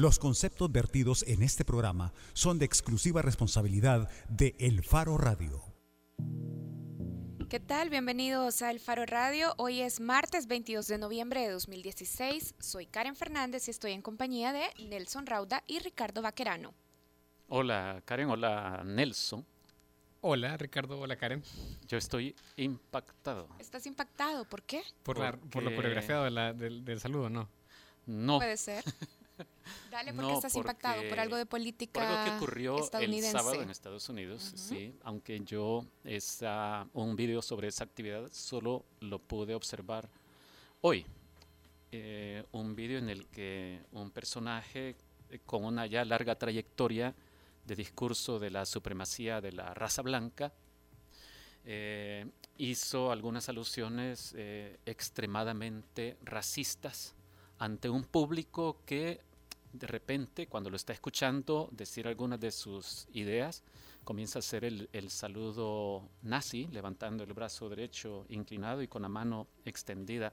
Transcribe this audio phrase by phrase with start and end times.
[0.00, 5.60] Los conceptos vertidos en este programa son de exclusiva responsabilidad de El Faro Radio.
[7.50, 7.90] ¿Qué tal?
[7.90, 9.54] Bienvenidos a El Faro Radio.
[9.56, 12.54] Hoy es martes 22 de noviembre de 2016.
[12.60, 16.74] Soy Karen Fernández y estoy en compañía de Nelson Rauda y Ricardo Vaquerano.
[17.48, 19.44] Hola Karen, hola Nelson.
[20.20, 21.42] Hola Ricardo, hola Karen.
[21.88, 23.48] Yo estoy impactado.
[23.58, 24.44] ¿Estás impactado?
[24.44, 24.80] ¿Por qué?
[25.02, 27.48] Por, la, por lo coreografiado de la- del, del saludo, ¿no?
[28.06, 28.84] No, Puede ser.
[29.90, 30.96] Dale, ¿por qué No, estás impactado?
[30.96, 34.94] ¿Por porque- algo de por política algo que ocurrió el sábado en Estados Unidos, sí,
[35.02, 40.08] aunque yo esa, un video sobre esa actividad solo lo pude observar
[40.80, 41.04] hoy.
[41.90, 44.94] Eh, un video en el que un personaje
[45.30, 47.14] eh, con una ya larga trayectoria
[47.64, 50.52] de discurso de la supremacía de la raza blanca
[51.64, 52.26] eh,
[52.56, 57.14] hizo algunas alusiones eh, extremadamente racistas
[57.58, 59.20] ante un público que
[59.72, 63.62] de repente, cuando lo está escuchando decir algunas de sus ideas,
[64.04, 69.08] comienza a hacer el, el saludo nazi, levantando el brazo derecho inclinado y con la
[69.08, 70.32] mano extendida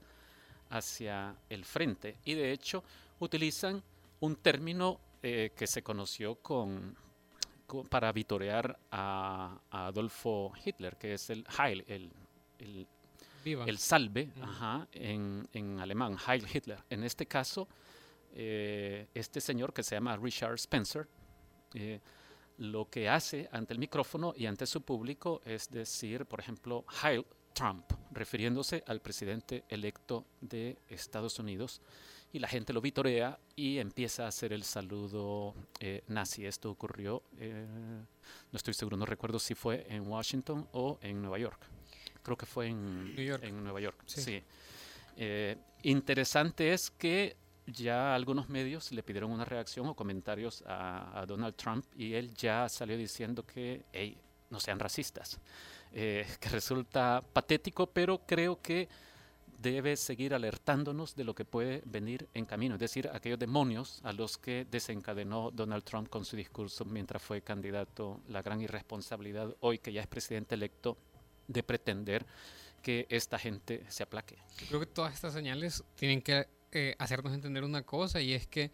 [0.69, 2.17] hacia el frente.
[2.25, 2.83] Y de hecho
[3.19, 3.83] utilizan
[4.21, 6.95] un término eh, que se conoció con,
[7.67, 12.09] con- para vitorear a, a Adolfo Hitler, que es el Heil, el,
[12.59, 12.87] el
[13.43, 13.65] Viva.
[13.65, 16.79] el salve ajá, en, en alemán, Heil Hitler.
[16.89, 17.67] En este caso,
[18.35, 21.07] eh, este señor que se llama Richard Spencer,
[21.73, 21.99] eh,
[22.57, 27.25] lo que hace ante el micrófono y ante su público es decir, por ejemplo, Heil
[27.55, 31.81] Trump, refiriéndose al presidente electo de Estados Unidos.
[32.33, 36.45] Y la gente lo vitorea y empieza a hacer el saludo eh, nazi.
[36.45, 37.65] Esto ocurrió, eh,
[38.51, 41.65] no estoy seguro, no recuerdo si fue en Washington o en Nueva York.
[42.21, 43.41] Creo que fue en, New York.
[43.41, 44.03] en Nueva York.
[44.05, 44.21] Sí.
[44.21, 44.43] Sí.
[45.15, 51.25] Eh, interesante es que ya algunos medios le pidieron una reacción o comentarios a, a
[51.25, 54.17] Donald Trump y él ya salió diciendo que, hey,
[54.49, 55.39] no sean racistas.
[55.93, 58.89] Eh, que resulta patético, pero creo que
[59.57, 64.11] debe seguir alertándonos de lo que puede venir en camino, es decir, aquellos demonios a
[64.11, 69.79] los que desencadenó Donald Trump con su discurso mientras fue candidato, la gran irresponsabilidad hoy
[69.79, 70.97] que ya es presidente electo
[71.47, 72.25] de pretender
[72.83, 74.37] que esta gente se aplaque.
[74.67, 76.47] Creo que todas estas señales tienen que
[76.77, 78.71] eh, hacernos entender una cosa y es que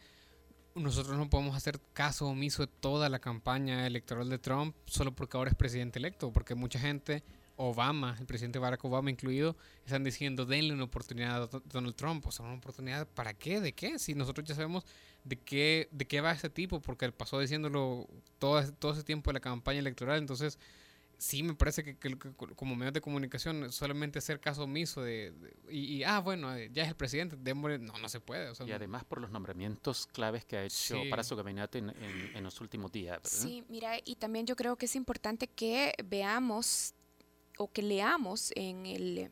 [0.74, 5.38] nosotros no podemos hacer caso omiso de toda la campaña electoral de Trump solo porque
[5.38, 7.24] ahora es presidente electo, porque mucha gente,
[7.58, 12.26] Obama, el presidente Barack Obama incluido, están diciendo denle una oportunidad a Do- Donald Trump.
[12.26, 14.84] O sea, una oportunidad para qué, de qué, si nosotros ya sabemos
[15.24, 18.08] de qué, de qué va este tipo, porque él pasó diciéndolo
[18.40, 20.58] todo, todo ese tiempo de la campaña electoral, entonces
[21.22, 25.32] sí me parece que, que- que como medios de comunicación solamente hacer caso omiso de,
[25.32, 28.50] de- y, y, ah bueno eh, ya es el presidente démosle no no se puede
[28.50, 31.10] o sea, Y además por los nombramientos claves que ha hecho Sí.
[31.12, 33.18] para su gabinete en, en- en los últimos días.
[33.22, 33.30] ¿verdad?
[33.30, 36.96] Sí, mira, y también yo creo que es importante que veamos
[37.60, 39.30] o que leamos en el,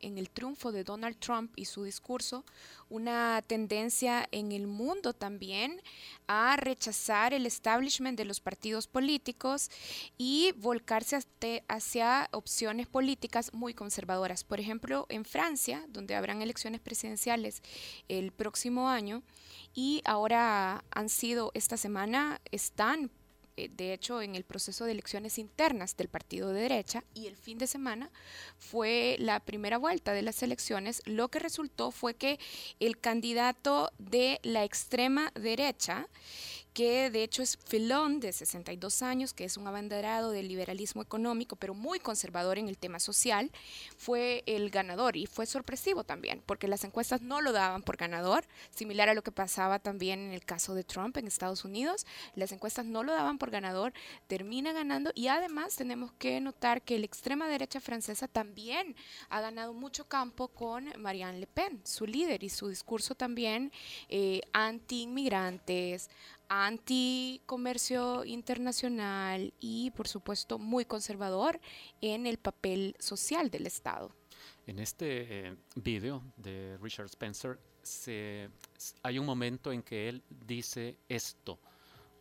[0.00, 2.44] en el triunfo de Donald Trump y su discurso
[2.88, 5.80] una tendencia en el mundo también
[6.26, 9.70] a rechazar el establishment de los partidos políticos
[10.18, 11.18] y volcarse
[11.68, 14.44] hacia opciones políticas muy conservadoras.
[14.44, 17.62] Por ejemplo, en Francia, donde habrán elecciones presidenciales
[18.08, 19.22] el próximo año,
[19.72, 23.10] y ahora han sido, esta semana están
[23.56, 27.58] de hecho en el proceso de elecciones internas del partido de derecha y el fin
[27.58, 28.10] de semana
[28.58, 32.38] fue la primera vuelta de las elecciones, lo que resultó fue que
[32.78, 36.08] el candidato de la extrema derecha,
[36.72, 41.56] que de hecho es Filón, de 62 años, que es un abanderado del liberalismo económico,
[41.56, 43.50] pero muy conservador en el tema social,
[43.96, 48.44] fue el ganador y fue sorpresivo también, porque las encuestas no lo daban por ganador,
[48.70, 52.52] similar a lo que pasaba también en el caso de Trump en Estados Unidos, las
[52.52, 53.92] encuestas no lo daban por ganador,
[54.26, 58.94] termina ganando y además tenemos que notar que la extrema derecha francesa también
[59.28, 63.72] ha ganado mucho campo con Marianne Le Pen, su líder y su discurso también
[64.08, 66.10] eh, anti-inmigrantes,
[66.50, 71.60] anti-comercio internacional y por supuesto muy conservador
[72.00, 74.10] en el papel social del Estado.
[74.66, 78.50] En este eh, video de Richard Spencer se,
[79.02, 81.60] hay un momento en que él dice esto.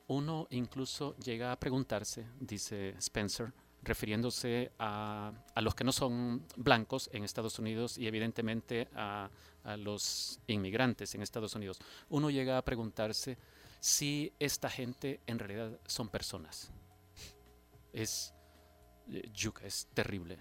[0.08, 3.52] Uno incluso llega a preguntarse, dice Spencer,
[3.82, 9.30] refiriéndose a, a los que no son blancos en Estados Unidos y evidentemente a,
[9.64, 11.80] a los inmigrantes en Estados Unidos.
[12.10, 13.38] Uno llega a preguntarse
[13.80, 16.72] si esta gente en realidad son personas.
[17.94, 18.34] Es,
[19.12, 20.38] eh, yuca, es terrible.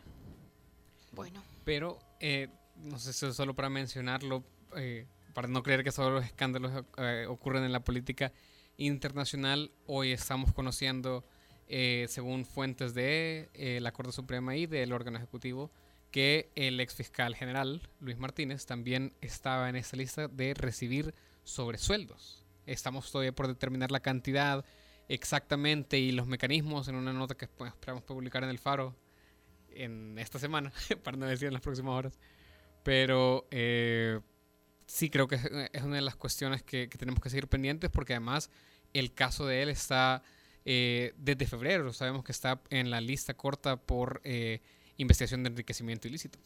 [1.12, 4.44] Bueno, Pero, eh, no sé si es solo para mencionarlo,
[4.76, 8.32] eh, para no creer que solo los escándalos eh, ocurren en la política
[8.76, 11.25] internacional, hoy estamos conociendo,
[11.69, 15.70] eh, según fuentes de eh, la Corte Suprema y del órgano ejecutivo,
[16.11, 21.14] que el ex fiscal general, Luis Martínez, también estaba en esta lista de recibir
[21.44, 22.38] sobresueldos.
[22.69, 24.65] Estamos todavía por determinar la cantidad
[25.09, 28.94] exactamente y los mecanismos en una nota que pues, esperamos publicar en el Faro
[29.70, 30.73] en esta semana,
[31.03, 32.19] para no decir en las próximas horas.
[32.82, 34.20] Pero eh,
[34.87, 35.37] sí creo que
[35.73, 38.50] es, una de las cuestiones que, tenemos que seguir pendientes porque además
[38.93, 40.23] el caso de él está
[40.64, 44.61] eh, desde febrero, sabemos que está en la lista corta por eh,
[44.97, 46.38] investigación de enriquecimiento ilícito.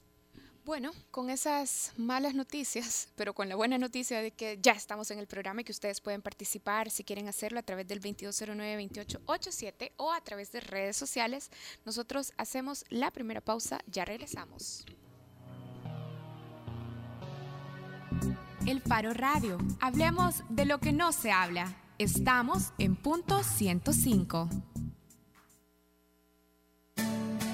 [0.64, 5.18] Bueno, con esas malas noticias, pero con la buena noticia de que ya estamos en
[5.18, 10.12] el programa y que ustedes pueden participar si quieren hacerlo a través del 2209-2887 o
[10.12, 11.50] a través de redes sociales,
[11.84, 14.86] nosotros hacemos la primera pausa, ya regresamos.
[18.64, 19.58] El Faro Radio.
[19.80, 21.76] Hablemos de lo que no se habla.
[21.98, 24.71] Estamos en punto 105.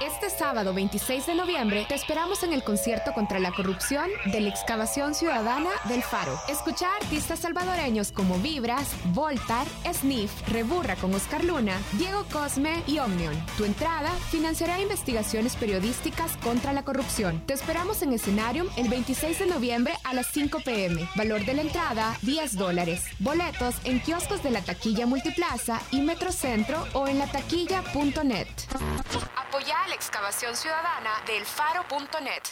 [0.00, 4.48] Este sábado 26 de noviembre te esperamos en el concierto contra la corrupción de la
[4.48, 6.38] excavación ciudadana del Faro.
[6.48, 13.00] Escucha a artistas salvadoreños como Vibras, Voltar, Sniff, Reburra con Oscar Luna, Diego Cosme y
[13.00, 13.34] Omnion.
[13.56, 17.42] Tu entrada financiará investigaciones periodísticas contra la corrupción.
[17.46, 21.08] Te esperamos en Escenarium el 26 de noviembre a las 5 pm.
[21.16, 23.02] Valor de la entrada 10 dólares.
[23.18, 28.46] Boletos en kioscos de la taquilla Multiplaza y Metrocentro o en la taquilla.net.
[29.88, 32.42] La excavación ciudadana del faro.net.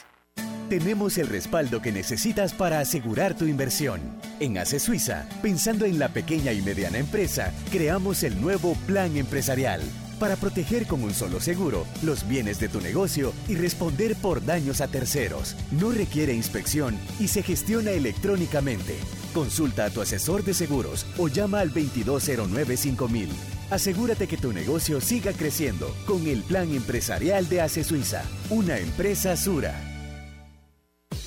[0.71, 4.01] Tenemos el respaldo que necesitas para asegurar tu inversión.
[4.41, 9.83] En ACE Suiza, pensando en la pequeña y mediana empresa, creamos el nuevo Plan Empresarial
[10.19, 14.81] para proteger con un solo seguro los bienes de tu negocio y responder por daños
[14.81, 15.57] a terceros.
[15.73, 18.97] No requiere inspección y se gestiona electrónicamente.
[19.35, 23.56] Consulta a tu asesor de seguros o llama al 2209 5000.
[23.71, 29.37] Asegúrate que tu negocio siga creciendo con el plan empresarial de ACE Suiza, una empresa
[29.37, 29.75] Sura.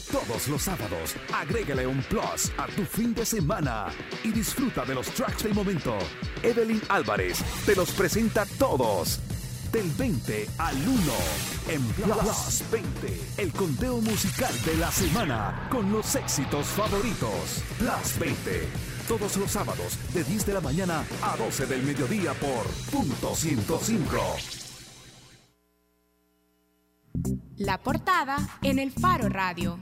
[0.10, 3.88] Todos los sábados, agrégale un plus a tu fin de semana
[4.24, 5.98] y disfruta de los tracks del momento.
[6.42, 9.20] Evelyn Álvarez te los presenta todos.
[9.74, 11.14] Del 20 al 1
[11.70, 17.64] en Plus 20, el conteo musical de la semana con los éxitos favoritos.
[17.78, 22.68] Plus 20 todos los sábados de 10 de la mañana a 12 del mediodía por
[22.92, 24.16] punto 105.
[27.58, 29.80] La portada en el Faro Radio.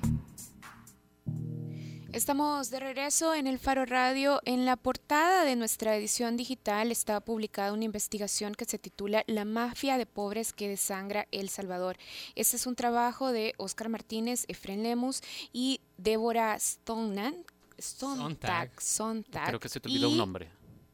[2.14, 4.40] Estamos de regreso en el Faro Radio.
[4.46, 9.44] En la portada de nuestra edición digital está publicada una investigación que se titula La
[9.44, 11.98] mafia de pobres que desangra El Salvador.
[12.36, 15.22] Este es un trabajo de Oscar Martínez, Efren Lemus
[15.52, 17.44] y Débora Stoneman,
[17.78, 19.48] Sontag, Sontag.
[19.48, 20.50] Creo que se te olvidó un nombre.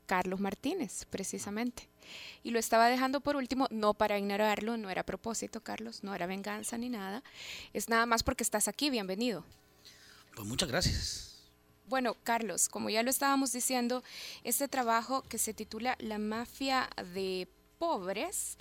[0.05, 1.89] Carlos Martínez, precisamente.
[2.43, 6.13] Y lo estaba dejando por último, no para ignorarlo, no era a propósito, Carlos, no
[6.13, 7.23] era venganza ni nada.
[7.71, 9.45] Es nada más porque estás aquí, bienvenido.
[10.35, 11.33] Pues muchas gracias.
[11.87, 14.03] Bueno, Carlos, como ya lo estábamos diciendo,
[14.43, 17.47] este trabajo que se titula La mafia de
[17.77, 18.57] pobres,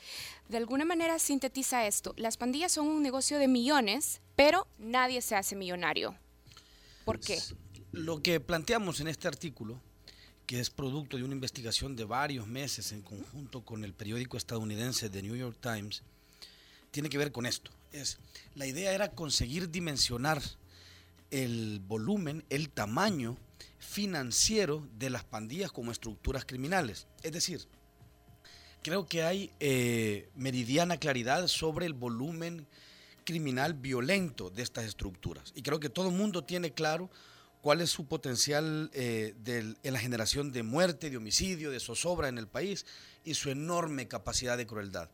[0.49, 2.15] de alguna manera sintetiza esto.
[2.17, 6.17] Las pandillas son un negocio de millones, pero nadie se hace millonario.
[7.05, 7.41] ¿Por qué?
[7.93, 9.79] Lo que planteamos en este artículo,
[10.47, 15.11] que es producto de una investigación de varios meses en conjunto con el periódico estadounidense
[15.11, 16.03] The New York Times,
[16.91, 17.71] tiene que ver con esto.
[17.93, 18.17] Es,
[18.55, 20.41] la idea era conseguir dimensionar
[21.31, 23.37] el volumen, el tamaño
[23.79, 27.07] financiero de las pandillas como estructuras criminales.
[27.23, 27.69] Es decir,
[28.83, 32.67] creo que hay eh, meridiana claridad sobre el volumen
[33.25, 35.53] criminal violento de estas estructuras.
[35.55, 37.11] Y creo que todo el mundo tiene claro
[37.63, 39.35] cuál es su potencial eh,
[39.83, 42.85] en la generación de muerte, de homicidio, de zozobra en el país
[43.25, 45.09] y su enorme capacidad de crueldad.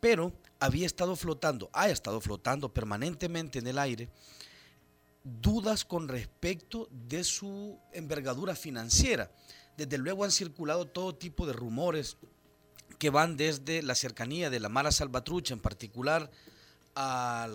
[0.00, 4.10] Pero había estado flotando, ha estado flotando permanentemente en el aire
[5.22, 9.30] dudas con respecto de su envergadura financiera.
[9.76, 12.16] Desde luego han circulado todo tipo de rumores
[12.98, 16.28] que van desde la cercanía de la Mara Salvatrucha en particular
[17.00, 17.48] a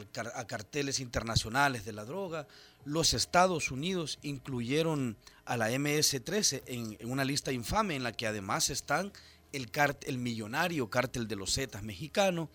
[0.47, 2.47] carteles internacionales de la droga.
[2.85, 8.69] Los Estados Unidos incluyeron a la MS-13 en, una lista infame en la que además
[8.69, 9.13] están
[9.53, 9.69] el,
[10.05, 12.49] el millonario cártel de los Zetas mexicano,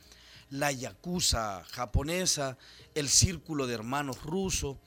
[0.51, 2.59] la Yakuza japonesa,
[2.95, 4.79] el Círculo de Hermanos ruso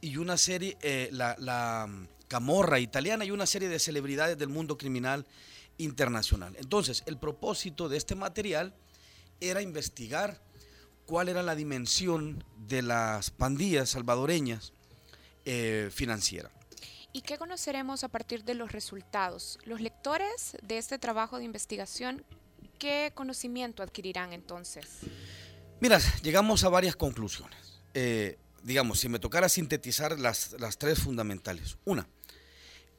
[0.00, 1.88] y una serie, eh, la, la
[2.28, 5.26] Camorra italiana y una serie de celebridades del mundo criminal
[5.78, 6.54] internacional.
[6.58, 8.74] Entonces, el propósito de este material
[9.40, 10.40] era investigar
[11.06, 14.72] cuál era la dimensión de las pandillas salvadoreñas
[15.44, 16.52] eh, financieras.
[17.12, 19.58] ¿Y qué conoceremos a partir de los resultados?
[19.64, 22.24] Los lectores de este trabajo de investigación,
[22.78, 24.86] ¿qué conocimiento adquirirán entonces?
[25.80, 27.80] Mira, llegamos a varias conclusiones.
[27.94, 31.78] Eh, digamos, si me tocara sintetizar las, tres fundamentales.
[31.84, 32.08] Una,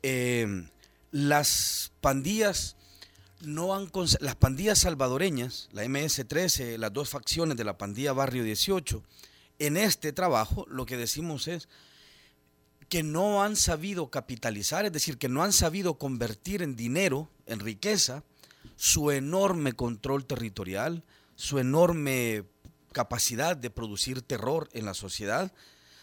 [0.02, 0.70] eh,
[1.12, 2.78] las pandillas
[3.42, 9.04] no han las pandillas salvadoreñas, la MS-13, las dos facciones de la pandilla Barrio 18,
[9.60, 11.68] en este trabajo lo que decimos es
[12.89, 17.60] que no han sabido capitalizar, es decir, que no han sabido convertir en dinero, en
[17.60, 18.24] riqueza,
[18.75, 21.04] su enorme control territorial,
[21.36, 22.44] su enorme
[22.92, 25.51] capacidad de producir terror en la sociedad,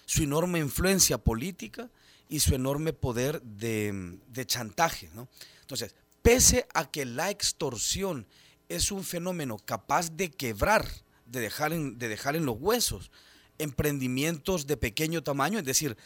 [0.07, 1.91] su enorme influencia política
[2.29, 5.11] y su enorme poder de, chantaje.
[5.15, 5.29] ¿no?
[5.61, 8.27] Entonces, Pese a que la extorsión
[8.69, 10.89] es un fenómeno capaz de quebrar,
[11.27, 13.11] de dejar en, de dejar en los huesos
[13.59, 15.97] emprendimientos de pequeño tamaño, es decir,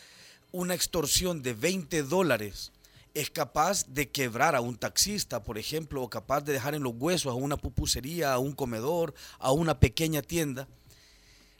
[0.52, 2.72] una extorsión de 20 dólares
[3.14, 6.94] es capaz de quebrar a un taxista, por ejemplo, o capaz de dejar en los
[6.96, 10.68] huesos a una pupusería, a un comedor, a una pequeña tienda.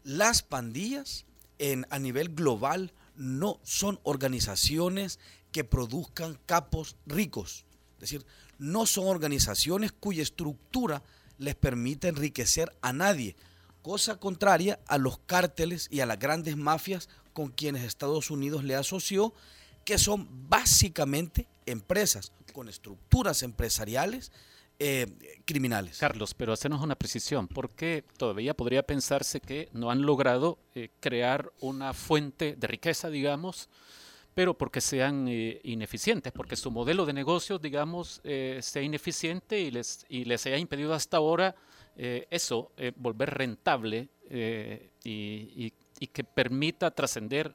[0.05, 1.25] Las pandillas
[1.59, 5.19] en, a nivel global no son organizaciones
[5.51, 7.65] que produzcan capos ricos.
[7.95, 8.27] Es decir,
[8.59, 11.03] no son organizaciones cuya estructura
[11.39, 13.37] les permite enriquecer a nadie,
[13.81, 18.77] cosa contraria a los cárteles y a las grandes mafias con quienes Estados Unidos le
[18.77, 19.35] asoció,
[19.85, 24.33] que son básicamente empresas con estructuras empresariales
[24.79, 25.07] eh,
[25.45, 25.99] criminales.
[25.99, 31.53] Carlos, pero hacernos una precisión, porque todavía podría pensarse que no han logrado eh, crear
[31.61, 33.69] una fuente de riqueza, digamos,
[34.33, 40.07] pero porque sean eh, ineficientes, porque su modelo de negocios, digamos, sea ineficiente y les,
[40.09, 41.55] y les haya impedido hasta ahora
[41.99, 44.09] eso, volver rentable
[45.05, 47.55] y, que permita trascender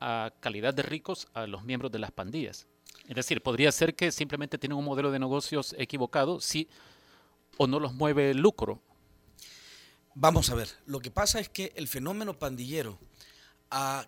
[0.00, 2.66] a calidad de ricos a los miembros de las pandillas.
[3.08, 6.68] Es decir, podría ser que simplemente tienen un modelo de negocios equivocado si
[7.58, 8.80] o no los mueve el lucro.
[10.14, 12.98] Vamos a ver, lo que pasa es que el fenómeno pandillero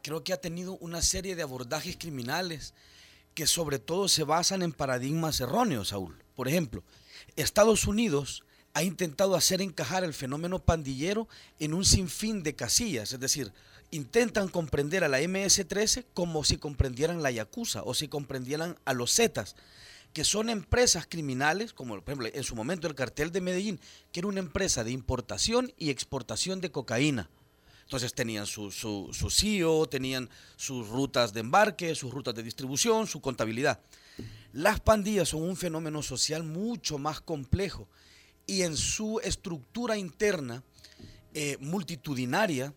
[0.03, 2.75] creo que ha tenido una serie de abordajes criminales
[3.35, 6.23] que sobre todo se basan en paradigmas erróneos, Saúl.
[6.35, 6.83] Por ejemplo,
[7.37, 13.21] Estados Unidos ha intentado hacer encajar el fenómeno pandillero en un sinfín de casillas, es
[13.21, 13.53] decir,
[13.93, 19.15] intentan comprender a la MS-13 como si comprendieran la Yakuza o si comprendieran a los
[19.15, 19.55] Zetas,
[20.13, 23.81] que son empresas criminales, como por ejemplo en su momento el cartel de Medellín,
[24.11, 27.31] que era una empresa de importación y exportación de cocaína.
[27.85, 33.07] Entonces tenían su, su, su CEO, tenían sus rutas de embarque, sus rutas de distribución,
[33.07, 33.81] su contabilidad.
[34.53, 37.89] Las pandillas son un fenómeno social mucho más complejo
[38.47, 40.63] y en su estructura interna
[41.35, 42.75] eh, multitudinaria,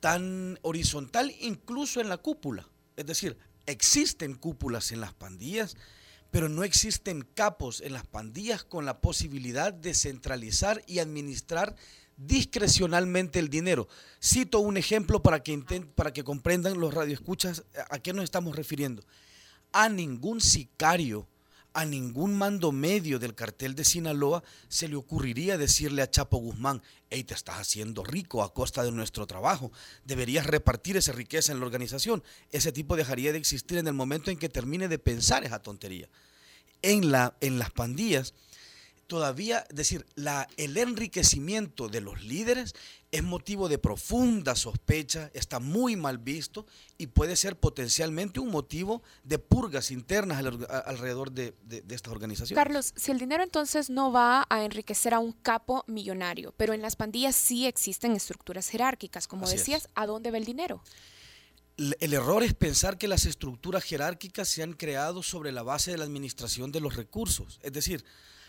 [0.00, 2.68] tan horizontal incluso en la cúpula.
[2.96, 3.36] Es decir,
[3.66, 5.76] existen cúpulas en las pandillas,
[6.30, 11.74] pero no existen capos en las pandillas con la posibilidad de centralizar y administrar
[12.16, 13.88] discrecionalmente el dinero.
[14.22, 15.56] Cito un ejemplo para que,
[15.94, 19.04] para que comprendan los radioescuchas a qué nos estamos refiriendo.
[19.72, 21.28] A ningún sicario,
[21.78, 26.82] a ningún mando medio del cartel de Sinaloa se le ocurriría decirle a Chapo Guzmán,
[27.08, 29.70] hey, te estás haciendo rico a costa de nuestro trabajo,
[30.04, 32.24] deberías repartir esa riqueza en la organización.
[32.50, 36.08] Ese tipo dejaría de existir en el momento en que termine de pensar esa tontería.
[36.82, 38.34] En, la, en las pandillas,
[39.08, 42.74] todavía, decir, la, el enriquecimiento de los líderes
[43.10, 46.66] es motivo de profunda sospecha, está muy mal visto
[46.98, 52.62] y puede ser potencialmente un motivo de purgas internas alrededor de, de, estas organizaciones.
[52.62, 56.82] Carlos, si el dinero entonces no va a enriquecer a un capo millonario, pero en
[56.82, 60.82] las pandillas sí existen estructuras jerárquicas, como decías, ¿a dónde va el dinero?
[61.78, 65.96] El error es pensar que las estructuras jerárquicas se han creado sobre la base de
[65.96, 67.58] la administración de los recursos.
[67.62, 68.04] Es decir,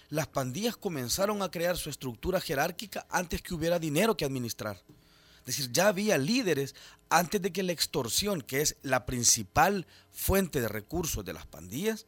[0.10, 4.82] las pandillas comenzaron a crear su estructura jerárquica antes que hubiera dinero que administrar.
[5.40, 6.76] Es decir, ya había líderes
[7.10, 12.06] antes de que la extorsión, que es la principal fuente de recursos de las pandillas,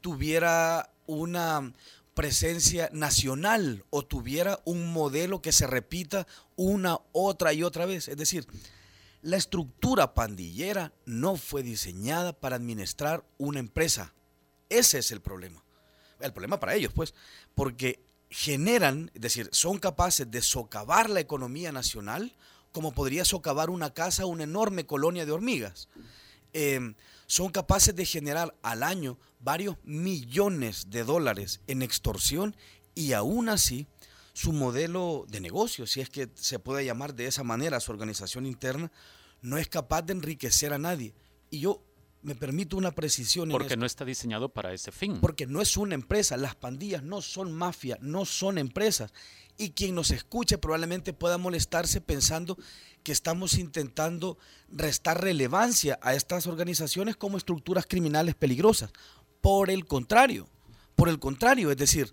[0.00, 1.72] tuviera una,
[2.20, 8.08] presencia nacional o tuviera un modelo que se repita una, otra y otra vez.
[8.08, 8.46] Es decir,
[9.22, 14.12] la estructura pandillera no fue diseñada para administrar una empresa.
[14.68, 15.64] Ese es el problema.
[16.20, 17.14] El problema para ellos, pues,
[17.54, 18.00] porque
[18.30, 22.34] generan, es decir, son capaces de socavar la economía nacional
[22.72, 25.88] como podría socavar una casa una enorme colonia de hormigas.
[26.52, 26.94] Em,
[27.26, 32.56] son capaces de generar al año varios millones de dólares en extorsión
[32.94, 33.86] y aún así
[34.32, 38.46] su modelo de negocio, si es que se puede llamar de esa manera su organización
[38.46, 38.90] interna,
[39.42, 41.14] no es capaz de enriquecer a nadie.
[41.50, 41.82] Y yo
[42.22, 43.48] me permito una precisión.
[43.50, 45.18] Porque no está diseñado para ese fin.
[45.20, 46.36] Porque no es una empresa.
[46.36, 49.12] Las pandillas no son mafia, no son empresas.
[49.56, 52.56] Y quien nos escuche probablemente pueda molestarse pensando
[53.02, 54.38] que estamos intentando
[54.70, 58.90] restar relevancia a estas organizaciones como estructuras criminales peligrosas.
[59.40, 60.48] Por el contrario,
[60.94, 62.12] por el contrario, es decir,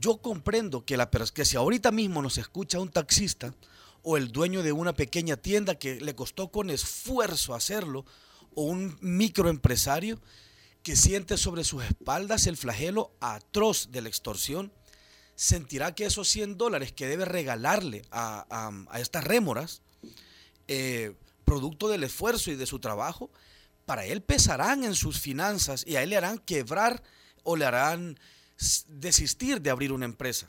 [0.00, 3.54] yo comprendo que, la, que si ahorita mismo nos escucha un taxista
[4.02, 8.04] o el dueño de una pequeña tienda que le costó con esfuerzo hacerlo,
[8.58, 10.18] o un microempresario
[10.82, 14.72] que siente sobre sus espaldas el flagelo atroz de la extorsión,
[15.36, 19.82] sentirá que esos 100 dólares que debe regalarle a, estas rémoras,
[20.66, 23.30] eh, producto del esfuerzo y de su trabajo,
[23.86, 27.04] para él pesarán en sus finanzas y a él le harán quebrar
[27.44, 28.18] o le harán
[28.88, 30.48] desistir de abrir una empresa.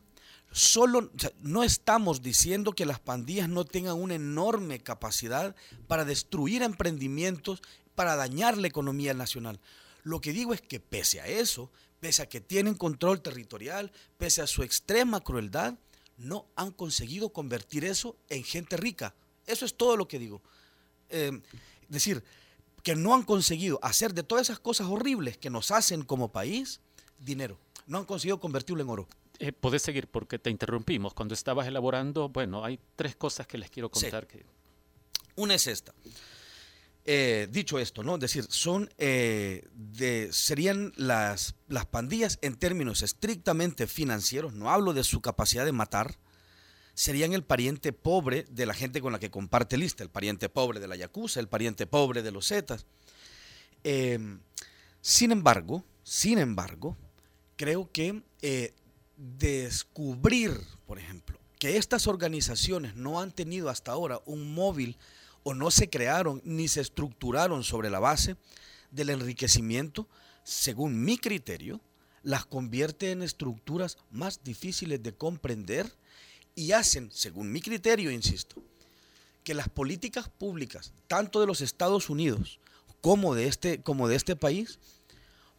[0.51, 1.11] Solo,
[1.41, 5.55] no estamos diciendo que las pandillas no tengan una enorme capacidad
[5.87, 7.61] para destruir emprendimientos,
[7.99, 9.59] para dañar la economía nacional.
[10.03, 14.41] Lo que digo es que pese a eso, pese a que tienen control territorial, pese
[14.41, 15.73] a su extrema crueldad,
[16.15, 19.13] no han conseguido convertir eso en gente rica.
[19.45, 20.41] Eso es todo lo que digo.
[21.09, 21.41] Eh,
[21.89, 22.23] decir,
[22.83, 26.79] que no han conseguido hacer de todas esas cosas horribles que nos hacen como país
[27.19, 27.59] dinero.
[27.85, 29.09] No han conseguido convertirlo en oro.
[29.39, 31.13] Eh, Puedes seguir porque te interrumpimos.
[31.13, 34.25] Cuando estabas elaborando, bueno, hay tres cosas que les quiero contar.
[34.25, 34.45] Que...
[35.35, 35.93] Una es esta.
[37.11, 38.19] Eh, dicho esto, ¿no?
[38.19, 39.67] Decir, son eh,
[40.29, 46.19] serían las, las pandillas en términos estrictamente financieros, no hablo de su capacidad de matar,
[46.93, 50.79] serían el pariente pobre de la gente con la que comparte lista, el pariente pobre
[50.79, 52.85] de la Yakuza, el pariente pobre de los Zetas.
[53.83, 54.39] Em,
[55.01, 56.95] sin embargo, sin embargo,
[57.55, 58.75] creo que eh,
[59.17, 60.51] descubrir,
[60.85, 64.95] por ejemplo, que estas organizaciones no han tenido hasta ahora un móvil
[65.43, 68.35] o no se crearon ni se estructuraron sobre la base
[68.91, 70.07] del enriquecimiento,
[70.43, 71.81] según mi criterio,
[72.23, 75.95] las convierte en estructuras más difíciles de comprender
[76.55, 78.61] y hacen, según mi criterio, insisto,
[79.43, 82.59] que las políticas públicas, tanto de los Estados Unidos
[83.01, 84.79] como de este, como de este país,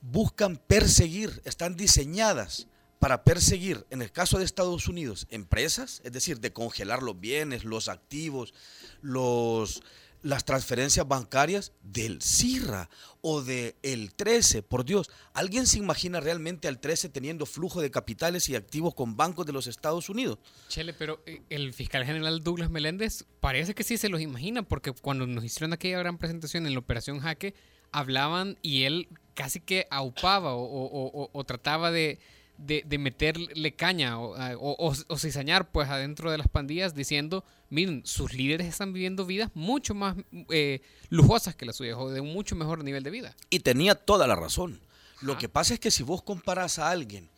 [0.02, 2.66] buscan perseguir, están diseñadas
[3.00, 7.64] para perseguir, en el caso de Estados Unidos, empresas, es decir, de congelar los bienes,
[7.64, 8.52] los activos,
[9.00, 9.82] los,
[10.20, 12.90] las transferencias bancarias del CIRRA
[13.22, 15.10] o del el 13, por Dios.
[15.32, 19.54] ¿Alguien se imagina realmente al 13 teniendo flujo de capitales y activos con bancos de
[19.54, 20.38] los Estados Unidos?
[20.68, 24.92] Chele, pero eh, el fiscal general Douglas Meléndez parece que sí se los imagina, porque
[24.92, 27.54] cuando nos hicieron aquella gran presentación en la Operación Jaque,
[27.92, 32.18] hablaban y él casi que aupaba o trataba de
[32.60, 38.92] de, meterle caña o, cizañar pues adentro de las pandillas diciendo, miren, sus líderes están
[38.92, 40.16] viviendo vidas mucho más
[40.50, 43.36] eh, lujosas que las suyas o de un mucho mejor nivel de vida.
[43.48, 44.80] Y tenía toda la razón.
[45.22, 47.28] Lo que pasa es que si vos comparas a alguien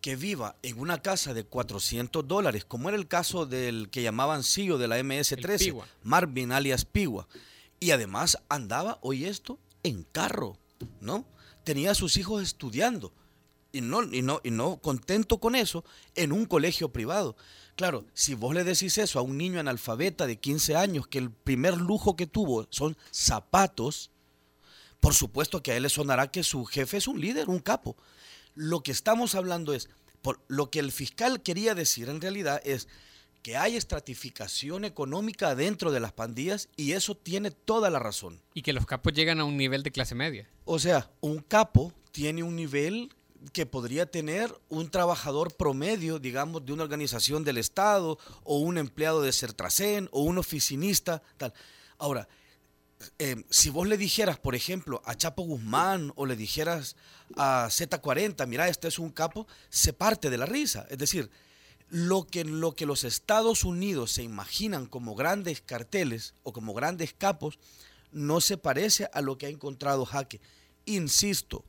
[0.00, 4.44] que viva en una casa de 400 dólares, como era el caso del que llamaban
[4.44, 7.26] CEO de la MS-13, Marvin alias Piwa,
[7.80, 10.58] y además andaba, hoy esto, en carro,
[11.00, 11.26] ¿no?
[11.64, 13.12] Tenía a sus hijos estudiando
[13.74, 15.84] y no, y no, y no contento con eso,
[16.14, 17.36] en un colegio privado.
[17.76, 21.30] Claro, si vos le decís eso a un niño analfabeta de 15 años, que el
[21.30, 24.12] primer lujo que tuvo son zapatos,
[25.00, 27.96] por supuesto que a él le sonará que su jefe es un líder, un capo.
[28.54, 29.90] Lo que estamos hablando es,
[30.22, 32.86] por, lo que el fiscal quería decir en realidad es
[33.42, 38.40] que hay estratificación económica dentro de las pandillas y eso tiene toda la razón.
[38.54, 40.48] Y que los capos llegan a un nivel de clase media.
[40.64, 43.10] O sea, un capo tiene un nivel
[43.52, 49.22] que podría tener un trabajador promedio, digamos, de una organización del Estado, o un empleado
[49.22, 51.52] de Sertracén, o un oficinista, tal.
[51.98, 52.28] Ahora,
[53.18, 56.96] em, si vos le dijeras, por ejemplo, a Chapo Guzmán o le dijeras
[57.36, 60.86] a Z40, mira, este es un capo, se parte de la risa.
[60.90, 61.30] Es decir,
[61.88, 67.14] lo que, lo que los Estados Unidos se imaginan como grandes carteles o como grandes
[67.16, 67.58] capos,
[68.10, 70.40] no se parece a lo que ha encontrado Jaque.
[70.86, 71.64] Insisto,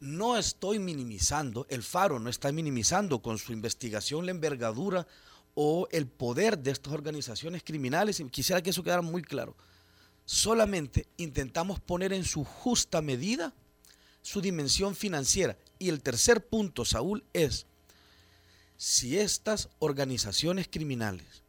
[0.00, 5.06] no estoy minimizando, el Faro no está minimizando con su investigación la envergadura
[5.54, 9.56] o el poder de estas organizaciones criminales, y quisiera que eso quedara muy claro.
[10.26, 13.54] Solamente intentamos poner en su justa medida
[14.20, 15.56] su dimensión financiera.
[15.78, 17.66] Y el tercer punto, Saúl, es
[18.76, 21.42] si estas organizaciones criminales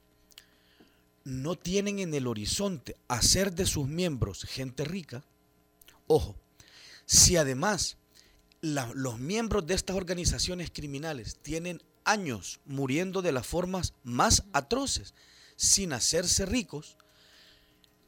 [1.24, 5.24] no tienen en el horizonte hacer de sus miembros gente rica,
[6.06, 6.36] ojo,
[7.06, 7.97] si además
[8.62, 15.14] los miembros de estas organizaciones criminales tienen años muriendo de las formas más atroces
[15.56, 16.98] sin hacerse ricos,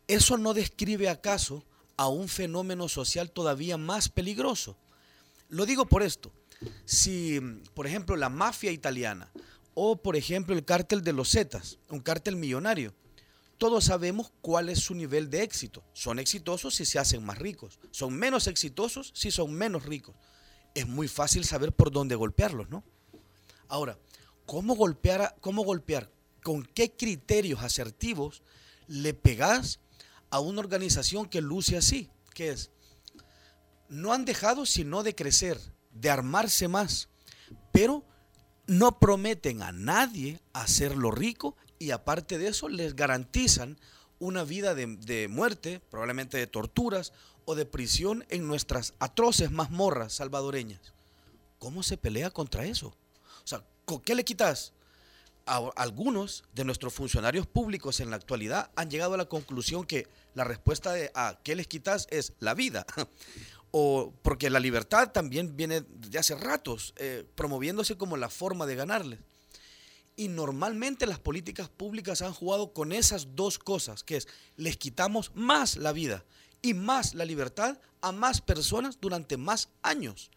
[0.08, 1.64] ¿eso no describe acaso
[1.98, 4.78] a un fenómeno social todavía más peligroso?
[5.50, 6.32] Lo digo por esto.
[6.86, 7.40] Si,
[7.74, 9.32] por ejemplo, la mafia italiana
[9.74, 12.94] o, por ejemplo, el cártel de los Zetas, un cártel millonario,
[13.58, 15.84] todos sabemos cuál es su nivel de éxito.
[15.94, 17.80] Son exitosos si se hacen más ricos.
[17.92, 20.16] Son menos exitosos si son menos ricos
[20.74, 22.84] es muy fácil saber por dónde golpearlos, ¿no?
[23.68, 23.98] Ahora,
[24.46, 26.10] ¿cómo golpear, cómo golpear?
[26.44, 28.42] ¿Con qué criterios asertivos
[28.88, 29.80] le pegás
[30.30, 32.10] a una organización que luce así?
[32.34, 32.72] Que es,
[33.90, 35.60] no han dejado sino de crecer,
[35.92, 37.10] de armarse más,
[37.72, 38.06] pero
[38.68, 43.80] no prometen a nadie hacerlo rico y aparte de eso les garantizan
[44.20, 47.14] una vida de, de muerte, probablemente de torturas
[47.50, 50.94] o de prisión en nuestras atroces mazmorras salvadoreñas.
[51.58, 52.90] ¿Cómo se pelea contra eso?
[53.44, 54.74] O sea, ¿con qué le quitas?
[55.76, 60.44] algunos de nuestros funcionarios públicos en la actualidad han llegado a la conclusión que la
[60.44, 62.86] respuesta a qué les quitas es la vida.
[63.72, 68.76] o porque la libertad también viene de hace ratos eh, promoviéndose como la forma de
[68.76, 69.22] ganarles.
[70.16, 75.32] Y normalmente las políticas públicas han jugado con esas dos cosas, que es les quitamos
[75.34, 76.24] más la vida
[76.62, 80.32] y más la libertad a más personas durante más años,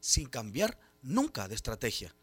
[0.00, 2.14] sin cambiar nunca de estrategia.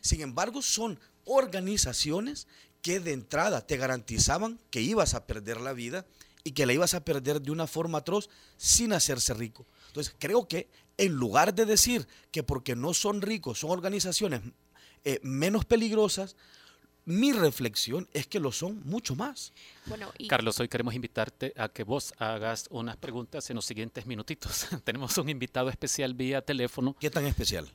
[0.00, 2.46] Sin embargo, son organizaciones
[2.82, 6.04] que de entrada te garantizaban que ibas a perder la vida
[6.44, 9.66] y que la ibas a perder de una forma atroz sin hacerse rico.
[9.88, 14.42] Entonces, creo que en lugar de decir que porque no son ricos son organizaciones
[15.04, 16.36] eh, menos peligrosas,
[17.04, 19.52] mi reflexión es que lo son mucho más.
[20.28, 24.66] Carlos, hoy queremos invitarte a que vos hagas unas preguntas en los siguientes minutitos.
[24.84, 26.96] Tenemos un invitado especial vía teléfono.
[27.00, 27.68] ¿Qué tan especial?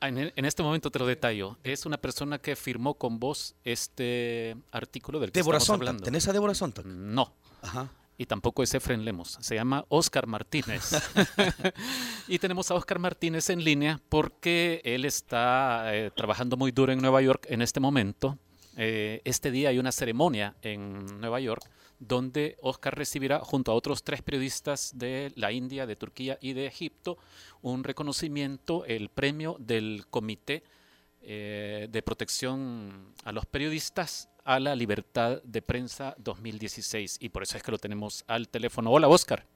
[0.00, 1.58] Ah, en, este momento te lo detallo.
[1.62, 6.02] Es una persona que firmó con vos este artículo del que estamos hablando.
[6.02, 6.86] ¿Tenés a Débora Sontag?
[6.86, 7.32] No.
[7.62, 10.92] Ajá y tampoco es Efren Lemos, se llama Oscar Martínez.
[12.28, 17.00] y tenemos a Oscar Martínez en línea porque él está eh, trabajando muy duro en
[17.00, 18.38] Nueva York en este momento.
[18.76, 21.62] Eh, este día hay una ceremonia en Nueva York
[21.98, 26.66] donde Oscar recibirá junto a otros tres periodistas de la India, de Turquía y de
[26.66, 27.18] Egipto
[27.60, 30.64] un reconocimiento, el premio del Comité
[31.20, 37.56] eh, de Protección a los Periodistas a la libertad de prensa 2016 y por eso
[37.56, 38.90] es que lo tenemos al teléfono.
[38.90, 39.46] Hola, Oscar.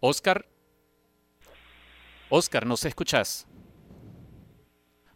[0.00, 0.46] Oscar.
[2.30, 3.46] Oscar, ¿nos escuchas?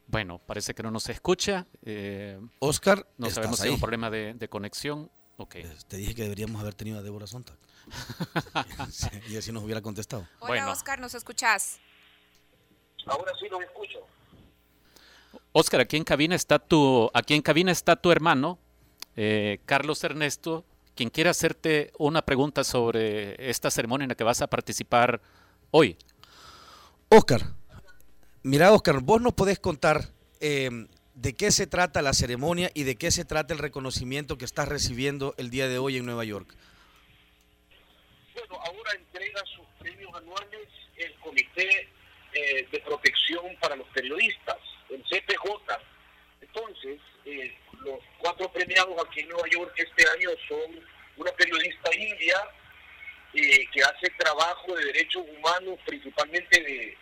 [0.06, 1.66] Bueno, parece que no nos escucha.
[1.82, 5.10] Eh, Oscar, no sabemos si hay un problema de, conexión.
[5.36, 5.62] Okay.
[5.62, 7.56] Eh, te dije que deberíamos haber tenido a Débora Sontag.
[9.28, 10.28] y así nos hubiera contestado.
[10.40, 11.80] Hola, Oscar, ¿nos escuchas?
[13.06, 14.00] Ahora sí lo escucho.
[15.52, 18.58] Oscar, aquí en cabina está tu, aquí en cabina está tu hermano,
[19.16, 24.42] eh, Carlos Ernesto, quien quiere hacerte una pregunta sobre esta ceremonia en la que vas
[24.42, 25.20] a participar
[25.70, 25.96] hoy.
[27.08, 27.42] Oscar,
[28.42, 30.08] mira Oscar, vos nos podés contar
[30.40, 30.70] eh,
[31.14, 34.68] de qué se trata la ceremonia y de qué se trata el reconocimiento que estás
[34.68, 36.54] recibiendo el día de hoy en Nueva York.
[38.34, 41.88] Bueno, ahora entrega sus premios anuales el Comité
[42.32, 44.58] eh, de Protección para los Periodistas
[44.90, 45.78] el CPJ.
[46.40, 50.84] Entonces, eh, los cuatro premiados aquí en Nueva York este año son
[51.16, 52.36] una periodista india
[53.34, 56.98] eh, que hace trabajo de derechos humanos, principalmente de,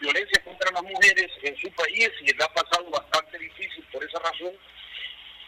[0.00, 4.18] violencia contra las mujeres en su país y le ha pasado bastante difícil por esa
[4.18, 4.52] razón.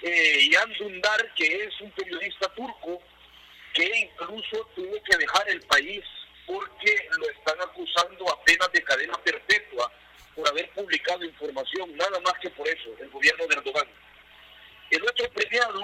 [0.03, 3.01] Eh, Yan Dundar, que es un periodista turco
[3.73, 6.05] que incluso tuvo que dejar el país
[6.47, 9.91] porque lo están acusando apenas de cadena perpetua
[10.35, 13.89] por haber publicado información, nada más que por eso, el gobierno de Erdogan.
[14.91, 15.83] El otro premiado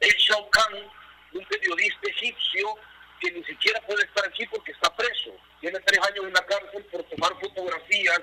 [0.00, 0.90] es Shao Kahn,
[1.32, 2.74] un periodista egipcio
[3.20, 5.36] que ni siquiera puede estar aquí porque está preso.
[5.60, 8.20] Tiene tres años en la cárcel por tomar fotografías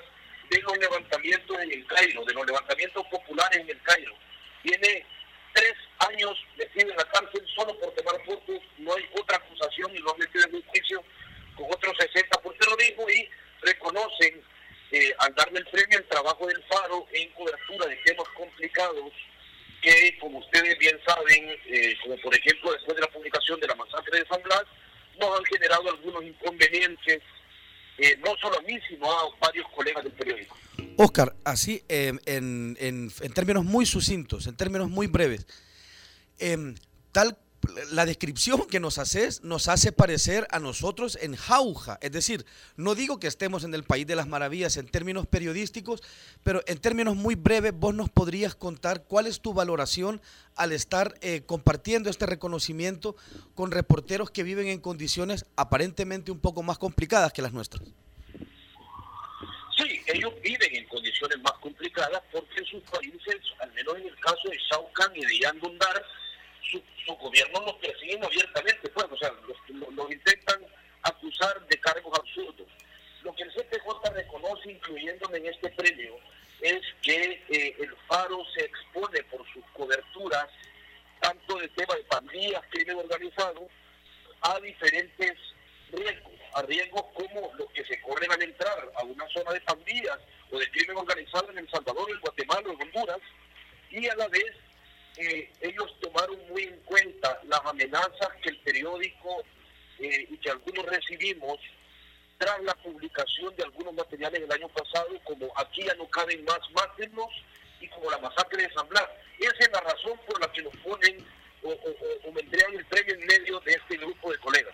[0.50, 4.16] de los levantamientos en el Cairo, de los levantamientos populares en el Cairo.
[4.64, 5.06] Tiene
[5.54, 10.00] tres años metido en la cárcel solo por tomar fotos, no hay otra acusación y
[10.00, 11.04] lo han metido en un juicio
[11.56, 13.30] con otros 60 por terrorismo y
[13.62, 14.44] reconocen
[14.96, 19.12] eh, al darle el premio el trabajo del Faro en cobertura de temas complicados
[19.82, 23.76] que, como ustedes bien saben, eh, como por ejemplo después de la publicación de la
[23.76, 24.64] masacre de San Blas,
[25.20, 27.22] nos han generado algunos inconvenientes,
[27.98, 30.58] eh, no solo a mí, sino a varios colegas del periódico.
[30.96, 35.46] Oscar, así en, en, en, términos muy sucintos, en términos muy breves,
[36.40, 36.74] em,
[37.12, 37.38] tal
[37.92, 41.98] la descripción que nos haces nos hace parecer a nosotros en jauja.
[42.02, 46.02] Es decir, no digo que estemos en el país de las maravillas en términos periodísticos,
[46.44, 50.22] pero en términos muy breves vos nos podrías contar cuál es tu valoración
[50.56, 53.16] al estar eh, compartiendo este reconocimiento
[53.54, 57.84] con reporteros que viven en condiciones aparentemente un poco más complicadas que las nuestras.
[59.78, 64.50] Sí, ellos viven en condiciones más complicadas porque sus países, al menos en el caso
[64.50, 66.02] de Shao Kahn y de Yandundar,
[66.70, 70.62] su, su gobierno los persiguen abiertamente, pues, o sea, los, intentan
[71.04, 72.68] acusar de cargos absurdos.
[73.24, 76.18] Lo que el CPJ reconoce, incluyéndome en este premio,
[76.62, 80.48] es que eh, el Faro se expone por sus coberturas,
[81.20, 83.68] tanto del tema de pandillas, crimen organizado,
[84.42, 85.34] a diferentes
[85.92, 90.20] riesgos, a riesgos como los que se corren al entrar a una zona de pandillas
[90.52, 93.20] o de crimen organizado en El Salvador, en Guatemala, en Honduras,
[93.90, 94.56] y a la vez
[95.18, 99.44] ellos tomaron muy en cuenta las amenazas que el periódico
[100.00, 101.58] eh, y que algunos recibimos
[102.38, 106.60] tras la publicación de algunos materiales del año pasado, como aquí ya no caben más,
[106.74, 107.30] mátenos,
[107.80, 109.06] y como la masacre de San Blas.
[109.40, 111.26] Esa es la razón por la que nos ponen
[111.64, 114.74] o, o, me entregan el premio en medio de este grupo de colegas.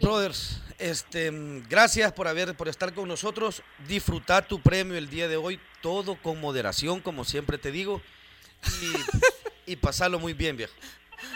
[0.00, 1.30] Brothers, este,
[1.68, 3.62] gracias por haber, por estar con nosotros.
[3.86, 8.00] Disfrutar tu premio el día de hoy, todo con moderación, como siempre te digo.
[9.66, 10.74] Y pasarlo muy bien, viejo.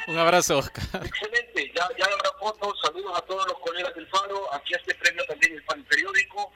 [0.07, 0.85] Un abrazo, Oscar.
[1.05, 5.25] Excelente, ya, ya habrá fotos, saludos a todos los colegas del Faro, aquí este premio
[5.27, 6.53] también el el periódico.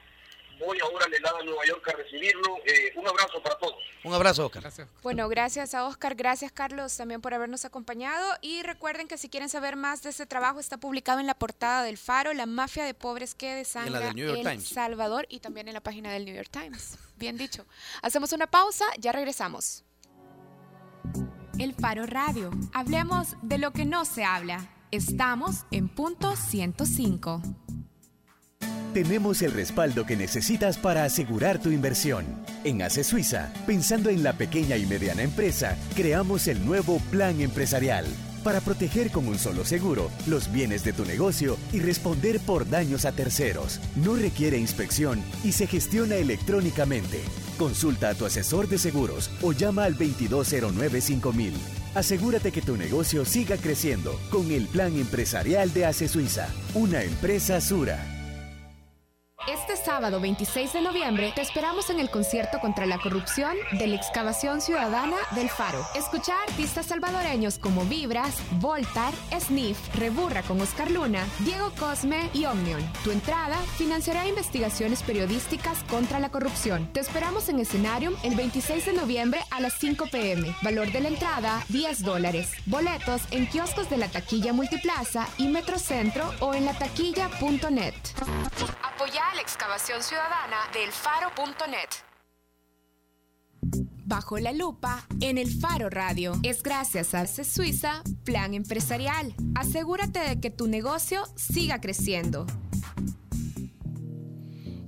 [0.59, 2.57] Voy ahora al helado a Nueva York a recibirlo.
[2.65, 3.75] Eh, un abrazo para todos.
[4.03, 4.71] Un abrazo, Oscar.
[5.01, 9.49] Bueno, gracias a Oscar, gracias Carlos también por habernos acompañado y recuerden que si quieren
[9.49, 12.93] saber más de este trabajo está publicado en la portada del Faro, La mafia de
[12.93, 16.97] pobres que desangra en El Salvador y también en la página del New York Times.
[17.17, 17.65] Bien dicho.
[18.01, 19.83] Hacemos una pausa, ya regresamos.
[21.63, 22.51] El Faro Radio.
[22.73, 24.67] Hablemos de lo que no se habla.
[24.91, 27.41] Estamos en punto 105.
[28.93, 32.25] Tenemos el respaldo que necesitas para asegurar tu inversión.
[32.65, 38.07] En ACE Suiza, pensando en la pequeña y mediana empresa, creamos el nuevo Plan Empresarial
[38.43, 43.05] para proteger con un solo seguro los bienes de tu negocio y responder por daños
[43.05, 43.79] a terceros.
[43.95, 47.21] No requiere inspección y se gestiona electrónicamente
[47.57, 51.53] Consulta a tu asesor de seguros o llama al 2209 5000.
[51.95, 57.61] Asegúrate que tu negocio siga creciendo con el plan empresarial de ACE Suiza, una empresa
[57.61, 58.22] Sura.
[59.47, 63.97] Este sábado 26 de noviembre te esperamos en el concierto contra la corrupción de la
[63.97, 65.85] excavación ciudadana del Faro.
[65.95, 72.45] Escucha a artistas salvadoreños como Vibras, Voltar, Sniff, Reburra con Oscar Luna, Diego Cosme y
[72.45, 72.81] Omnion.
[73.03, 76.87] Tu entrada financiará investigaciones periodísticas contra la corrupción.
[76.93, 80.55] Te esperamos en escenario el 26 de noviembre a las 5 pm.
[80.61, 82.49] Valor de la entrada 10 dólares.
[82.65, 87.93] Boletos en kioscos de la taquilla Multiplaza y Metrocentro o en la taquilla.net.
[89.35, 91.89] La excavación ciudadana del faro.net.
[94.05, 96.33] Bajo la lupa en el Faro Radio.
[96.43, 99.33] Es gracias a C Suiza Plan Empresarial.
[99.55, 102.45] Asegúrate de que tu negocio siga creciendo.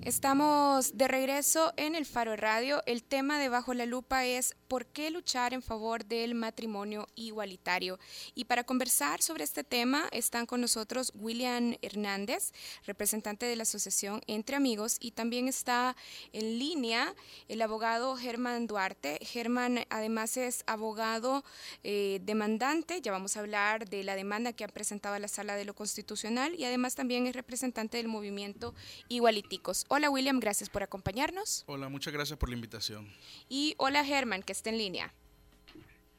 [0.06, 2.84] Estamos de regreso en el Faro Radio.
[2.86, 7.98] El tema de Bajo la Lupa es ¿por qué luchar en favor del matrimonio igualitario?
[8.36, 12.52] Y para conversar sobre este tema están con nosotros William Hernández,
[12.86, 15.96] representante de la Asociación Entre Amigos, y también está
[16.34, 17.16] en línea
[17.48, 19.18] el abogado Germán Duarte.
[19.24, 21.44] Germán además es abogado
[21.84, 25.66] eh, demandante, ya vamos a hablar de la demanda que ha presentado la Sala de
[25.66, 28.76] lo Constitucional y además también es representante del movimiento
[29.08, 29.84] Igualiticos.
[29.98, 31.64] Hola William, gracias por acompañarnos.
[31.68, 33.08] Hola, muchas gracias por la invitación.
[33.48, 35.14] Y hola Germán, que está en línea.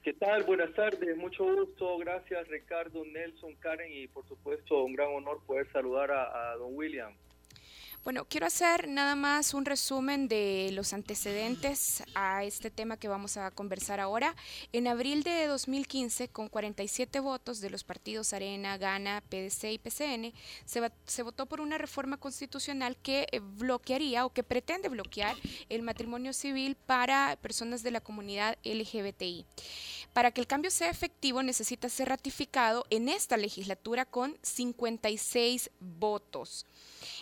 [0.03, 0.45] ¿Qué tal?
[0.45, 1.99] Buenas tardes, mucho gusto.
[1.99, 6.75] Gracias Ricardo, Nelson, Karen y por supuesto un gran honor poder saludar a, a don
[6.75, 7.13] William.
[8.07, 13.37] Bueno, quiero hacer nada más un resumen de los antecedentes a este tema que vamos
[13.37, 14.37] a conversar ahora.
[14.73, 20.33] En abril de 2015, con 47 votos de los partidos Arena, Gana, PDC y PCN,
[20.65, 25.35] se, se votó por una reforma constitucional que eh, bloquearía o que pretende bloquear
[25.69, 29.47] el matrimonio civil para personas de la comunidad LGBTI.
[30.13, 36.67] Para que el cambio sea efectivo necesita ser ratificado en esta legislatura con 56 votos.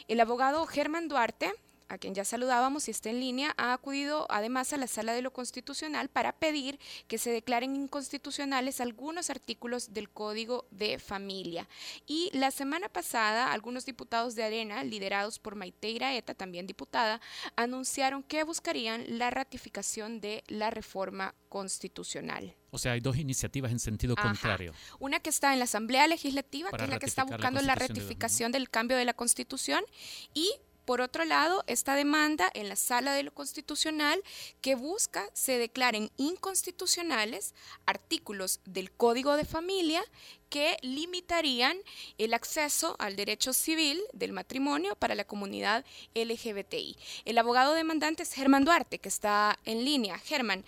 [0.09, 1.53] El abogado Germán Duarte
[1.89, 5.23] a quien ya saludábamos y está en línea, ha acudido además a la sala de
[5.23, 11.69] lo constitucional para pedir que se declaren inconstitucionales algunos artículos del Código de Familia.
[12.07, 17.21] Y la semana pasada, algunos diputados de Arena, liderados por Maiteira Eta, también diputada,
[17.57, 22.55] anunciaron que buscarían la ratificación de la reforma constitucional.
[22.71, 24.73] O sea, hay dos iniciativas en sentido contrario.
[24.99, 27.75] Una que está en la Asamblea Legislativa, que es la que está buscando la, la
[27.77, 29.85] ratificación del cambio de la Constitución,
[30.33, 30.51] y
[30.85, 34.23] por otro lado, esta demanda en la sala de lo constitucional
[34.61, 37.55] que busca se declaren inconstitucionales
[37.87, 40.03] artículos del Código de Familia
[40.51, 41.77] que limitarían
[42.19, 46.97] el acceso al derecho civil del matrimonio para la comunidad LGBTI.
[47.25, 50.19] El abogado demandante es Germán Duarte, que está en línea.
[50.19, 50.65] Germán,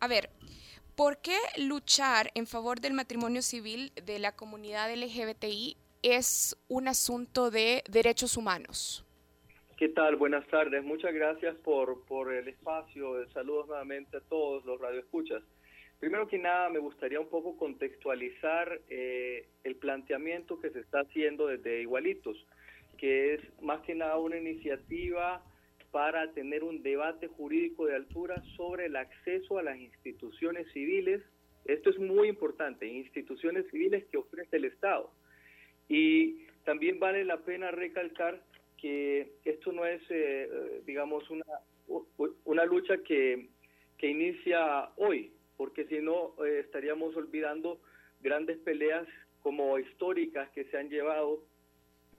[0.00, 0.30] a ver,
[0.96, 7.50] ¿por qué luchar en favor del matrimonio civil de la comunidad LGBTI es un asunto
[7.50, 9.04] de derechos humanos?
[9.80, 10.16] ¿Qué tal?
[10.16, 10.84] Buenas tardes.
[10.84, 13.26] Muchas gracias por, por el espacio.
[13.30, 15.42] Saludos nuevamente a todos los radioescuchas.
[15.98, 21.46] Primero que nada, me gustaría un poco contextualizar eh, el planteamiento que se está haciendo
[21.46, 22.36] desde Igualitos,
[22.98, 25.42] que es más que nada una iniciativa
[25.90, 31.22] para tener un debate jurídico de altura sobre el acceso a las instituciones civiles.
[31.64, 35.10] Esto es muy importante, instituciones civiles que ofrece el Estado.
[35.88, 38.42] Y también vale la pena recalcar
[38.80, 41.44] que esto no es, eh, digamos, una,
[42.44, 43.48] una lucha que,
[43.98, 47.80] que inicia hoy, porque si no eh, estaríamos olvidando
[48.20, 49.06] grandes peleas
[49.42, 51.42] como históricas que se han llevado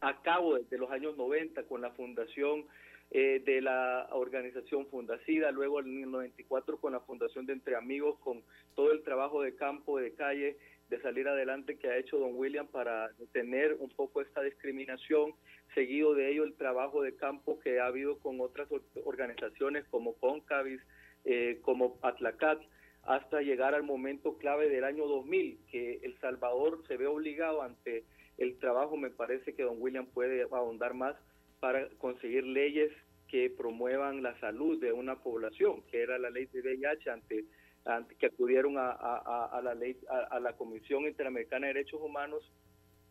[0.01, 2.65] a cabo desde los años 90 con la fundación
[3.11, 8.17] eh, de la organización Fundacida, luego en el 94 con la fundación de Entre Amigos,
[8.19, 8.41] con
[8.75, 10.57] todo el trabajo de campo, de calle,
[10.91, 15.33] de salir adelante que ha hecho don William para detener un poco esta discriminación,
[15.73, 18.67] seguido de ello el trabajo de campo que ha habido con otras
[19.05, 20.81] organizaciones como Concavis,
[21.23, 22.61] eh, como Atlacat,
[23.03, 28.03] hasta llegar al momento clave del año 2000, que El Salvador se ve obligado ante
[28.37, 31.15] el trabajo, me parece que don William puede ahondar más,
[31.61, 32.91] para conseguir leyes
[33.29, 37.45] que promuevan la salud de una población, que era la ley de VIH ante
[38.19, 39.97] que acudieron a, la ley,
[40.29, 42.43] a, la Comisión Interamericana de Derechos Humanos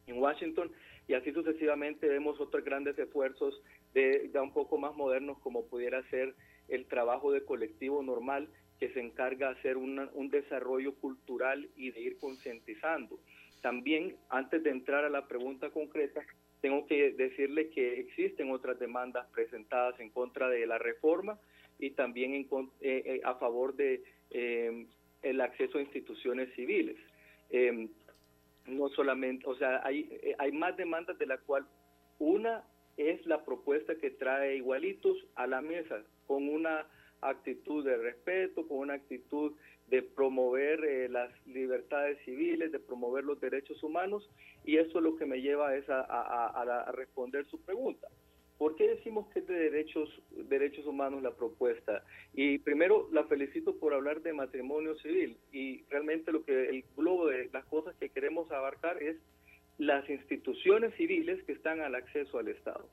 [0.07, 0.71] en Washington
[1.09, 3.61] y así sucesivamente vemos otros grandes esfuerzos
[3.95, 6.35] de ya un poco más modernos como pudiera ser
[6.69, 12.01] el trabajo de colectivo normal que se encarga de hacer un desarrollo cultural y de
[12.01, 13.19] ir concientizando.
[13.61, 16.23] También, antes de entrar a la pregunta concreta,
[16.61, 21.39] tengo que decirle que existen otras demandas presentadas en contra de la reforma
[21.79, 22.47] y también en,
[22.81, 24.87] eh, eh, a favor de eh,
[25.23, 26.97] el acceso a instituciones civiles.
[27.51, 27.89] Eh,
[28.67, 31.67] no solamente, o sea, hay, eh, hay más demandas de la cual
[32.19, 32.65] una
[32.97, 36.87] es la propuesta que trae igualitos a la mesa, con una
[37.21, 39.53] actitud de respeto, con una actitud
[39.89, 44.31] de promover las libertades civiles, de promover los derechos humanos,
[44.65, 46.47] y eso es lo que me lleva a,
[46.89, 48.07] a responder su pregunta.
[48.61, 52.05] ¿Por qué decimos que es de derechos, derechos humanos la propuesta?
[52.35, 57.29] Y primero la felicito por hablar de matrimonio civil y realmente lo que el globo
[57.29, 59.17] de las cosas que queremos abarcar es
[59.79, 62.87] las instituciones civiles que están al acceso al Estado.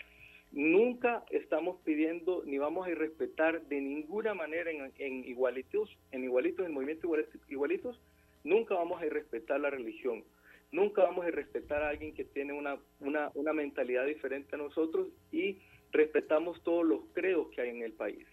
[0.53, 6.65] Nunca estamos pidiendo ni vamos a respetar de ninguna manera en, en igualitos, en igualitos,
[6.65, 7.11] en movimiento
[7.49, 7.99] igualitos,
[8.45, 10.23] nunca vamos a respetar la religión
[10.71, 15.07] Nunca vamos a respetar a alguien que tiene una, una, una mentalidad diferente a nosotros
[15.31, 15.59] y
[15.91, 18.27] respetamos todos los credos que hay en el país.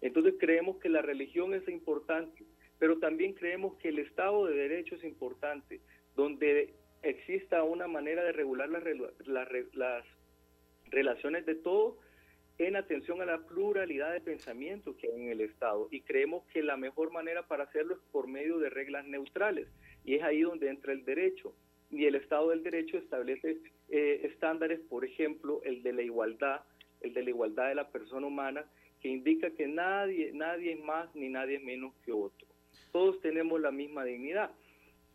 [0.00, 2.44] Entonces creemos que la religión es importante,
[2.78, 5.80] pero también creemos que el Estado de Derecho es importante,
[6.16, 8.82] donde exista una manera de regular las,
[9.26, 10.04] las, las
[10.86, 11.94] relaciones de todos
[12.58, 15.88] en atención a la pluralidad de pensamiento que hay en el Estado.
[15.90, 19.68] Y creemos que la mejor manera para hacerlo es por medio de reglas neutrales.
[20.04, 21.54] Y es ahí donde entra el derecho
[21.90, 26.62] y el Estado del Derecho establece eh, estándares, por ejemplo, el de la igualdad,
[27.00, 28.64] el de la igualdad de la persona humana,
[29.00, 32.46] que indica que nadie, nadie es más ni nadie es menos que otro.
[32.92, 34.50] Todos tenemos la misma dignidad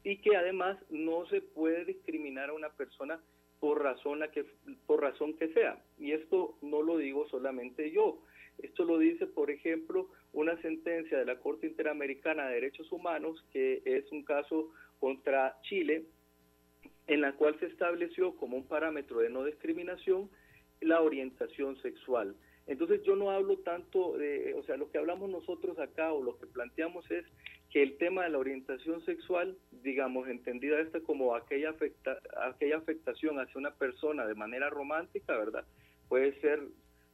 [0.04, 3.20] y que además no se puede discriminar a una persona
[3.60, 4.46] por razón, la que,
[4.88, 5.84] por razón que sea.
[6.00, 8.20] Y esto no lo digo solamente yo.
[8.58, 13.82] Esto lo dice, por ejemplo, una sentencia de la Corte Interamericana de Derechos Humanos, que
[13.86, 16.06] es un caso contra Chile,
[17.08, 20.30] en la cual se estableció como un parámetro de no discriminación
[20.80, 22.36] la orientación sexual.
[22.68, 26.38] Entonces yo no hablo tanto de, o sea, lo que hablamos nosotros acá o lo
[26.38, 27.26] que planteamos es
[27.70, 33.40] que el tema de la orientación sexual, digamos, entendida esta como aquella, afecta, aquella afectación
[33.40, 35.66] hacia una persona de manera romántica, ¿verdad?
[36.12, 36.60] puede ser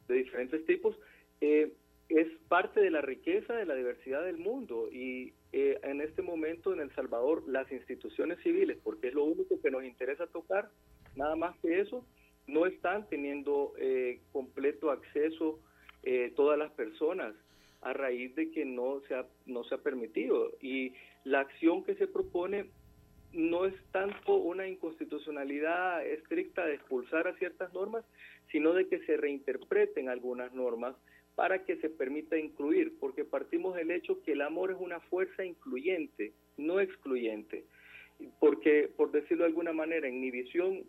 [0.08, 0.98] de diferentes tipos,
[1.40, 1.72] eh,
[2.08, 6.72] es parte de la riqueza de la diversidad del mundo y eh, en este momento
[6.72, 10.70] en El Salvador las instituciones civiles, porque es lo único que nos interesa tocar,
[11.16, 12.04] nada más que eso,
[12.46, 15.60] no están teniendo eh, completo acceso
[16.36, 17.34] todas las personas
[17.82, 20.52] a raíz de que no se, ha, no se ha permitido.
[20.60, 20.94] Y
[21.24, 22.66] la acción que se propone
[23.32, 28.04] no es tanto una inconstitucionalidad estricta de expulsar a ciertas normas,
[28.50, 30.96] sino de que se reinterpreten algunas normas
[31.38, 35.44] para que se permita incluir, porque partimos del hecho que el amor es una fuerza
[35.44, 37.64] incluyente, no excluyente.
[38.40, 40.82] Porque, por decirlo de alguna manera, en mi visión,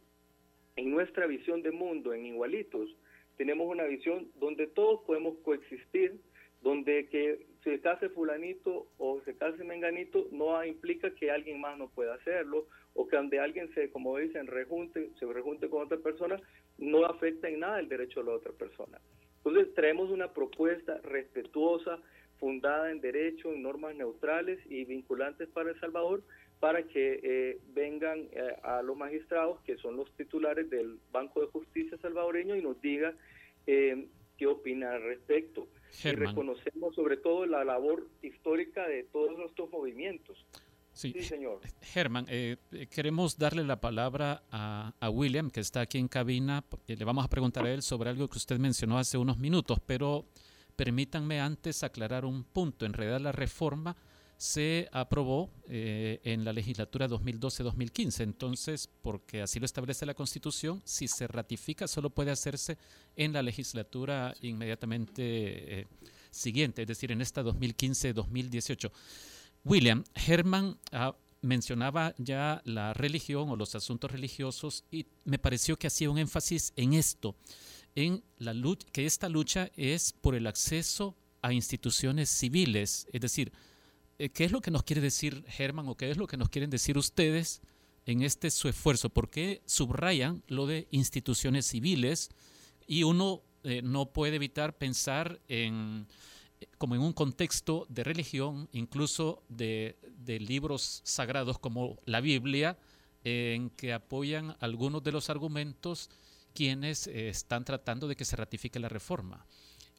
[0.75, 2.89] en nuestra visión de mundo, en Igualitos,
[3.37, 6.19] tenemos una visión donde todos podemos coexistir,
[6.63, 11.89] donde que se case fulanito o se case menganito no implica que alguien más no
[11.89, 16.41] pueda hacerlo o que donde alguien se, como dicen, rejunte, se rejunte con otra persona,
[16.79, 18.99] no afecta en nada el derecho de la otra persona.
[19.49, 21.97] Entonces traemos una propuesta respetuosa,
[22.39, 26.21] fundada en derecho, en normas neutrales y vinculantes para El Salvador,
[26.59, 31.47] para que eh, vengan eh, a los magistrados, que son los titulares del Banco de
[31.47, 33.17] Justicia salvadoreño, y nos digan
[33.65, 34.05] eh,
[34.37, 35.67] qué opinan al respecto.
[36.03, 40.45] Y reconocemos sobre todo la labor histórica de todos nuestros movimientos.
[40.99, 41.61] Sí, señor.
[41.81, 46.65] Germán, eh, eh, queremos darle la palabra a, a, William, que está aquí en cabina.
[46.87, 50.25] Le vamos a preguntar a él sobre algo que usted mencionó hace unos minutos, pero
[50.75, 52.85] permítanme antes aclarar un punto.
[52.85, 53.95] En realidad la reforma
[54.39, 58.21] se aprobó eh, en la legislatura 2012-2015.
[58.21, 62.77] Entonces, porque así lo establece la Constitución, si se ratifica solo puede hacerse
[63.17, 65.87] en la legislatura inmediatamente eh,
[66.31, 68.91] siguiente, es decir, en esta 2015-2018.
[69.63, 75.87] William, Herman ah, mencionaba ya la religión o los asuntos religiosos y me pareció que
[75.87, 77.35] hacía un énfasis en esto,
[77.95, 83.51] en la lucha, que esta lucha es por el acceso a instituciones civiles, es decir,
[84.17, 86.49] eh, ¿qué es lo que nos quiere decir Germán o qué es lo que nos
[86.49, 87.61] quieren decir ustedes
[88.05, 89.09] en este su esfuerzo?
[89.09, 92.29] ¿Por qué subrayan lo de instituciones civiles
[92.85, 96.07] y uno eh, no puede evitar pensar en
[96.77, 102.77] como en un contexto de religión, incluso de, libros sagrados como la Biblia,
[103.23, 106.09] en que apoyan algunos de los argumentos
[106.53, 109.45] quienes eh, están tratando de que se ratifique la reforma.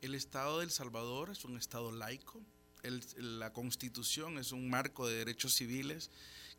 [0.01, 2.41] El Estado del Salvador es un Estado laico,
[3.17, 6.11] la constitución es un marco de derechos civiles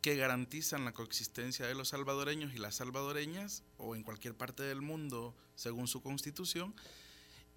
[0.01, 4.81] que garantizan la coexistencia de los salvadoreños y las salvadoreñas o en cualquier parte del
[4.81, 6.75] mundo según su constitución.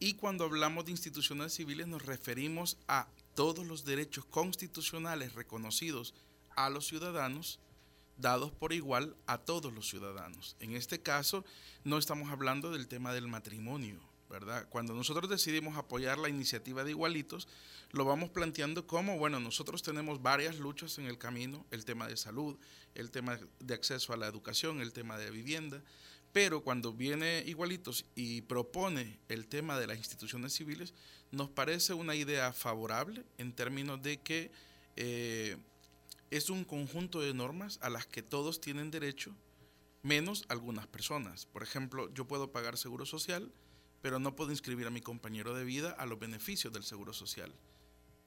[0.05, 6.13] Y cuando hablamos de instituciones civiles nos referimos a todos los derechos constitucionales reconocidos
[6.57, 7.59] a los ciudadanos,
[8.19, 10.57] dados por igual a todos los ciudadanos.
[10.61, 11.43] En este caso,
[11.85, 13.99] no estamos hablando del tema del matrimonio,
[14.29, 14.69] ¿verdad?
[14.69, 17.49] Cuando nosotros decidimos apoyar la iniciativa de Igualitos,
[17.91, 22.19] lo vamos planteando como, bueno, nosotros tenemos varias luchas en el camino, el tema de
[22.19, 22.59] salud,
[22.95, 25.83] el tema de acceso a la educación, el tema de vivienda,
[26.35, 30.93] pero cuando viene Igualitos y propone el tema de las instituciones civiles,
[31.30, 34.51] nos parece una idea favorable en términos de que
[34.97, 35.57] eh,
[36.32, 39.32] es un conjunto de normas a las que todos tienen derecho,
[40.03, 41.47] menos algunas personas.
[41.47, 43.53] Por ejemplo, yo puedo pagar seguro social,
[44.03, 47.55] pero no puedo inscribir a mi compañero de vida a los beneficios del seguro social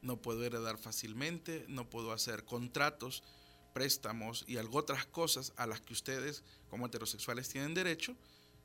[0.01, 3.23] no puedo heredar fácilmente, no puedo hacer contratos,
[3.77, 8.15] préstamos y algo otras cosas a las que ustedes como heterosexuales tienen derecho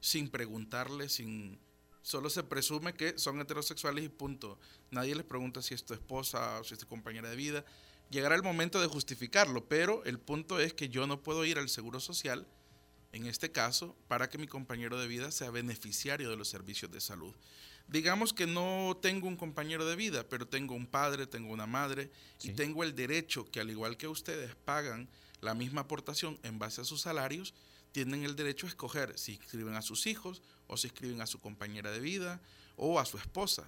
[0.01, 1.59] sin preguntarles, sin
[2.01, 4.59] solo se presume que son heterosexuales y punto.
[4.91, 7.63] Nadie les pregunta si es tu esposa o si es tu compañera de vida.
[8.09, 11.69] Llegará el momento de justificarlo, pero el punto es que yo no puedo ir al
[11.69, 12.47] Seguro Social,
[13.13, 17.03] en este caso, para que mi compañero de vida sea beneficiario de los servicios de
[17.03, 17.35] salud
[17.89, 22.11] digamos que no tengo un compañero de vida, pero tengo un padre, tengo una madre
[22.43, 25.09] y tengo el derecho que al igual que ustedes pagan
[25.41, 27.55] la misma aportación en base a sus salarios,
[27.93, 31.39] tienen el derecho a escoger si inscriben a sus hijos o si inscriben a su
[31.41, 32.41] compañera de vida
[32.77, 33.67] o a su esposa.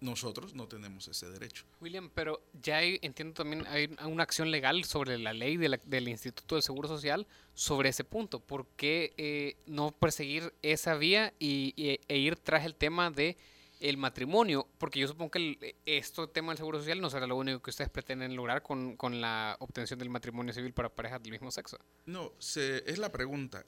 [0.00, 1.64] Nosotros no tenemos ese derecho.
[1.80, 6.54] William, pero ya hay, entiendo también hay una acción legal sobre la ley del Instituto
[6.54, 8.40] del Seguro Social sobre ese punto.
[8.40, 13.36] ¿Por qué eh, no perseguir esa vía y, e ir tras el tema de
[13.80, 14.66] el matrimonio?
[14.78, 17.70] Porque yo supongo que el, este tema del Seguro Social no será lo único que
[17.70, 21.78] ustedes pretenden lograr con, con la obtención del matrimonio civil para parejas del mismo sexo.
[22.06, 23.64] No, se, es la pregunta.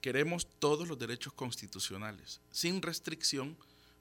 [0.00, 3.56] Queremos todos los derechos constitucionales, sin restricción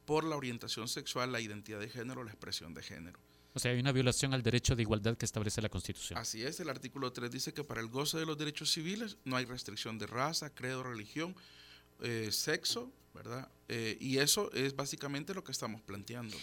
[0.05, 3.19] por la orientación sexual, la identidad de género, la expresión de género.
[3.53, 6.17] O sea, hay una violación al derecho de igualdad que establece la Constitución.
[6.17, 9.35] Así es, el artículo 3 dice que para el goce de los derechos civiles no
[9.35, 11.35] hay restricción de raza, credo, religión,
[12.01, 13.49] eh, sexo, ¿verdad?
[13.67, 16.37] Eh, y eso es básicamente lo que estamos planteando.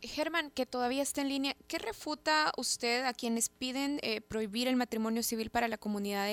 [0.00, 4.76] Germán, que todavía está en línea, ¿qué refuta usted a quienes piden eh, prohibir el
[4.76, 6.28] matrimonio civil para la comunidad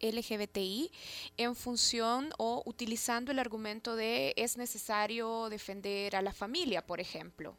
[0.00, 0.90] LGBTI
[1.36, 7.56] en función o utilizando el argumento de es necesario defender a la familia, por ejemplo?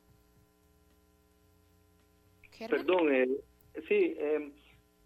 [2.70, 3.28] Perdón, eh,
[3.88, 4.52] sí, eh,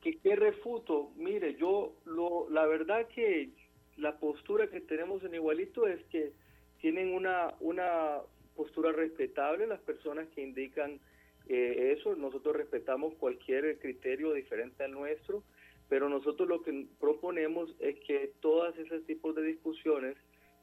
[0.01, 1.11] ¿qué, refuto?
[1.15, 3.49] Mire, yo, lo, la verdad que
[3.97, 6.33] la postura que tenemos en Igualito es que
[6.81, 8.19] tienen una, una
[8.55, 10.99] postura respetable las personas que indican
[11.47, 12.15] eh, eso.
[12.15, 15.43] Nosotros respetamos cualquier criterio diferente al nuestro,
[15.89, 20.17] pero nosotros lo que proponemos es que todas esos tipos de discusiones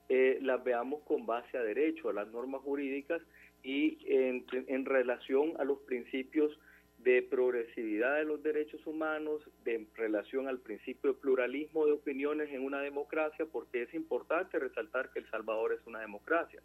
[0.08, 3.22] eh, las veamos con base a derecho, a las normas jurídicas
[3.62, 6.58] y en, en relación a los principios
[6.98, 12.64] de progresividad de los derechos humanos, de relación al principio de pluralismo de opiniones en
[12.64, 16.62] una democracia, porque es importante resaltar que El Salvador es una democracia.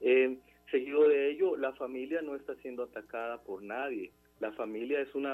[0.00, 0.38] Eh,
[0.70, 4.12] seguido de ello, la familia no está siendo atacada por nadie.
[4.38, 5.26] La familia es un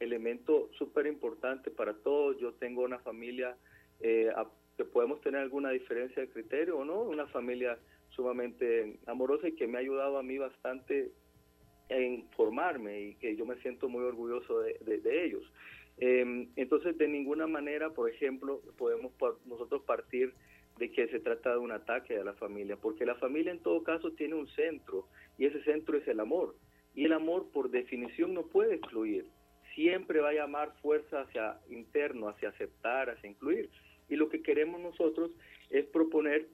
[0.00, 2.38] elemento súper importante para todos.
[2.38, 3.56] Yo tengo una familia
[4.00, 4.30] eh,
[4.76, 7.78] que podemos tener alguna diferencia de criterio o no, una familia
[8.10, 11.12] sumamente amorosa y que me ha ayudado a mí bastante
[11.88, 15.42] en formarme y que yo me siento muy orgulloso de, ellos.
[15.98, 19.12] Em, entonces, de ninguna manera, por ejemplo, podemos
[19.46, 20.34] nosotros partir
[20.78, 23.82] de que se trata de un ataque a la familia, porque la familia en todo
[23.82, 25.06] caso tiene un centro
[25.38, 26.54] y ese centro es el amor.
[26.94, 29.26] Y el amor por definición no puede excluir,
[29.76, 33.70] siempre va a llamar fuerza hacia interno, hacia aceptar, hacia incluir.
[34.08, 35.30] Y lo que queremos nosotros
[35.70, 36.48] es proponer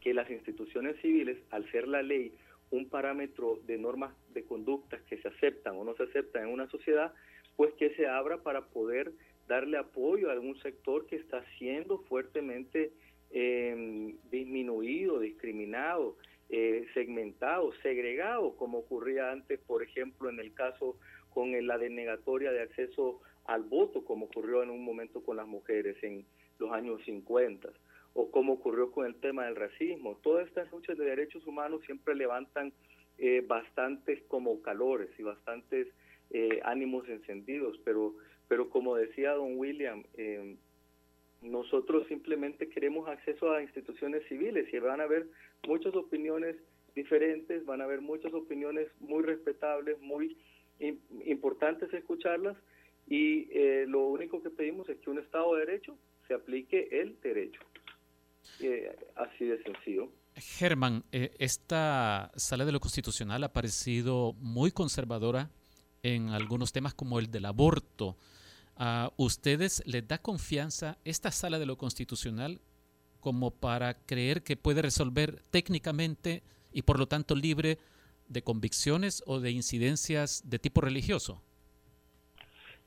[0.00, 2.32] que las instituciones civiles, al ser la ley
[2.70, 6.68] un parámetro de normas de conductas que se aceptan o no se aceptan en una
[6.68, 7.12] sociedad,
[7.56, 9.12] pues que se abra para poder
[9.48, 12.92] darle apoyo a algún sector que está siendo fuertemente
[13.30, 16.16] em, disminuido, discriminado,
[16.48, 20.96] eh, segmentado, segregado, como ocurría antes, por ejemplo, en el caso
[21.36, 26.02] con la denegatoria de acceso al voto, como ocurrió en un momento con las mujeres
[26.02, 26.24] en
[26.58, 27.68] los años 50
[28.14, 30.16] o como ocurrió con el tema del racismo.
[30.22, 32.72] Todas estas luchas de derechos humanos siempre levantan
[33.18, 35.88] eh, bastantes como calores y bastantes
[36.30, 38.14] eh, ánimos encendidos, pero,
[38.48, 40.56] pero como decía don William, eh,
[41.42, 45.26] nosotros simplemente queremos acceso a instituciones civiles y van a haber
[45.68, 46.56] muchas opiniones
[46.94, 50.38] diferentes, van a haber muchas opiniones muy respetables, muy
[51.24, 52.56] importantes escucharlas
[53.08, 53.48] y
[53.86, 55.96] lo único que pedimos es que un Estado de Derecho
[56.26, 57.60] se aplique el derecho
[59.16, 60.10] así de sencillo.
[60.36, 65.50] Germán, eh, esta sala de lo constitucional ha parecido muy conservadora
[66.02, 68.16] en algunos temas como el del aborto.
[68.76, 72.60] ¿A ustedes les da confianza esta sala de lo constitucional
[73.20, 77.78] como para creer que puede resolver técnicamente y por lo tanto libre
[78.28, 81.42] de convicciones o de incidencias de tipo religioso?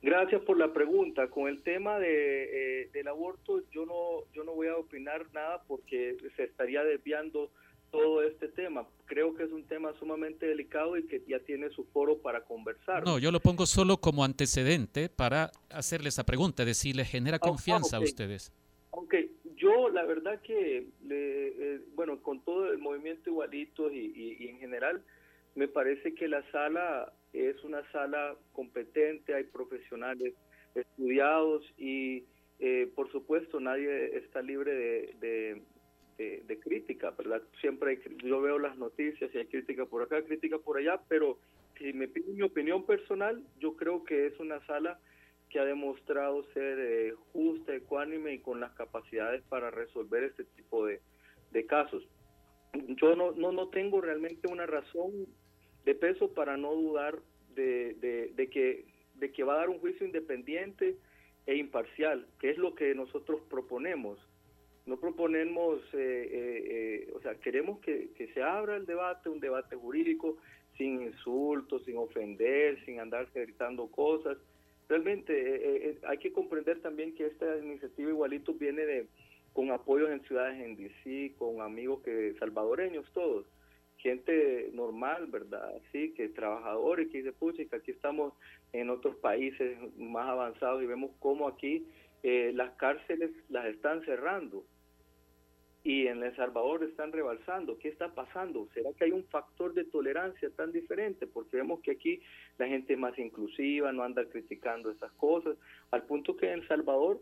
[0.01, 1.27] Gracias por la pregunta.
[1.27, 5.61] Con el tema de, eh, del aborto, yo no, yo no voy a opinar nada
[5.67, 7.51] porque se estaría desviando
[7.91, 8.87] todo este tema.
[9.05, 13.03] Creo que es un tema sumamente delicado y que ya tiene su foro para conversar.
[13.03, 17.37] No, yo lo pongo solo como antecedente para hacerle esa pregunta, de si le genera
[17.37, 18.53] ah, confianza a ustedes.
[18.91, 24.59] Aunque yo la verdad que, eh, bueno, con todo el movimiento igualito y, y en
[24.59, 25.03] general,
[25.55, 30.33] me parece que la sala es una sala competente, hay profesionales
[30.75, 32.25] estudiados y
[32.59, 35.61] eh, por supuesto nadie está libre de,
[36.17, 37.41] de, crítica, ¿verdad?
[37.61, 41.39] Siempre yo veo las noticias y hay crítica por acá, crítica por allá, pero
[41.77, 44.99] si me piden mi opinión personal, yo creo que es una sala
[45.49, 50.85] que ha demostrado ser eh, justa, ecuánime y con las capacidades para resolver este tipo
[50.85, 50.99] de,
[51.51, 52.07] de casos.
[52.73, 55.27] Yo no, no, no tengo realmente una razón
[55.85, 57.19] de peso para no dudar
[57.55, 60.95] de, de, que, de que va a dar un juicio independiente
[61.45, 64.19] e imparcial, que es lo que nosotros proponemos.
[64.85, 69.39] No proponemos, eh, eh, eh, o sea, queremos que, que, se abra el debate, un
[69.39, 70.37] debate jurídico,
[70.77, 74.37] sin insultos, sin ofender, sin andar gritando cosas.
[74.87, 79.07] Realmente hay que comprender también que esta iniciativa igualito viene de
[79.59, 83.45] con apoyos en ciudades en DC, con amigos que salvadoreños todos
[83.97, 85.73] gente normal, ¿verdad?
[85.91, 88.31] Sí, que trabajadores, que dice, pucha, que aquí estamos
[88.71, 91.85] en otros países más avanzados y vemos cómo aquí
[92.23, 94.63] eh, las cárceles las están cerrando
[95.83, 97.77] y en El Salvador están rebalsando.
[97.79, 98.69] ¿Qué está pasando?
[98.73, 101.27] ¿Será que hay un factor de tolerancia tan diferente?
[101.27, 102.21] Porque vemos que aquí
[102.57, 105.57] la gente es más inclusiva, no anda criticando esas cosas,
[105.91, 107.19] al punto que en El Salvador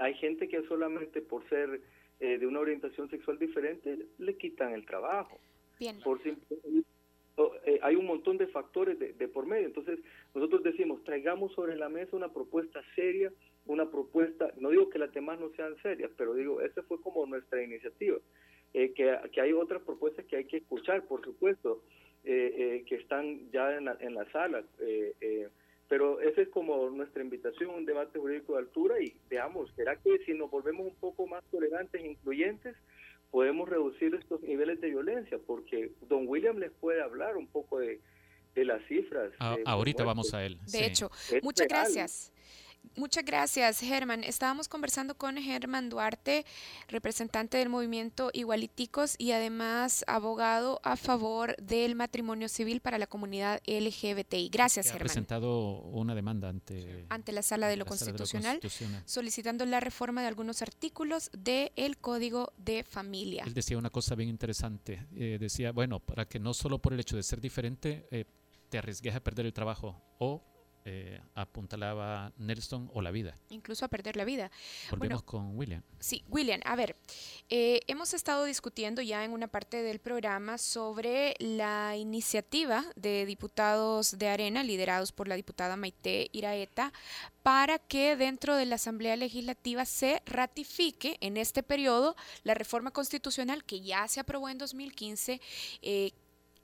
[0.00, 1.80] hay gente que solamente por ser
[2.18, 5.38] eh, de una orientación sexual diferente, le quitan el trabajo.
[5.78, 6.00] Bien.
[6.02, 9.66] Por eh, hay un montón de factores de, por medio.
[9.66, 9.98] Entonces,
[10.34, 13.32] nosotros decimos, traigamos sobre la mesa una propuesta seria,
[13.66, 17.24] una propuesta, no digo que las demás no sean serias, pero digo, esa fue como
[17.26, 18.18] nuestra iniciativa.
[18.72, 21.82] Eh, que, que, hay otras propuestas que hay que escuchar, por supuesto,
[22.22, 24.62] que están ya en la, en la sala.
[25.90, 30.20] Pero esa es como nuestra invitación, un debate jurídico de altura y veamos, ¿será que
[30.24, 32.76] si nos volvemos un poco más tolerantes e incluyentes,
[33.32, 38.00] podemos reducir estos niveles de violencia, porque don William les puede hablar un poco de,
[38.54, 39.32] las cifras.
[39.64, 40.58] ahorita vamos a él.
[40.70, 41.10] De hecho,
[41.42, 42.32] muchas gracias.
[42.96, 44.24] Muchas gracias, Germán.
[44.24, 46.44] Estábamos conversando con Germán Duarte,
[46.88, 53.60] representante del movimiento Igualiticos y además abogado a favor del matrimonio civil para la comunidad
[53.66, 54.50] LGBTI.
[54.50, 55.02] Gracias, Germán.
[55.02, 58.60] Ha presentado una demanda ante, ante la Sala, de lo, constitucional,
[59.04, 63.44] solicitando la reforma de algunos artículos del Código de Familia.
[63.46, 65.06] Él decía una cosa bien interesante.
[65.14, 68.24] Eh, decía, bueno, para que no solo por el hecho de ser diferente eh,
[68.68, 70.42] te arriesgues a perder el trabajo o
[70.84, 73.36] eh, apuntalaba Nelson o la vida.
[73.50, 74.50] Incluso a perder la vida.
[74.90, 75.82] Volvemos con William.
[75.98, 76.96] Sí, William, a ver,
[77.48, 84.18] eh, hemos estado discutiendo ya en una parte del programa sobre la iniciativa de diputados
[84.18, 86.92] de Arena, liderados por la diputada Maite Iraeta,
[87.42, 93.64] para que dentro de la Asamblea Legislativa se ratifique en este periodo la reforma constitucional
[93.64, 95.40] que ya se aprobó en 2015.
[95.82, 96.12] Eh,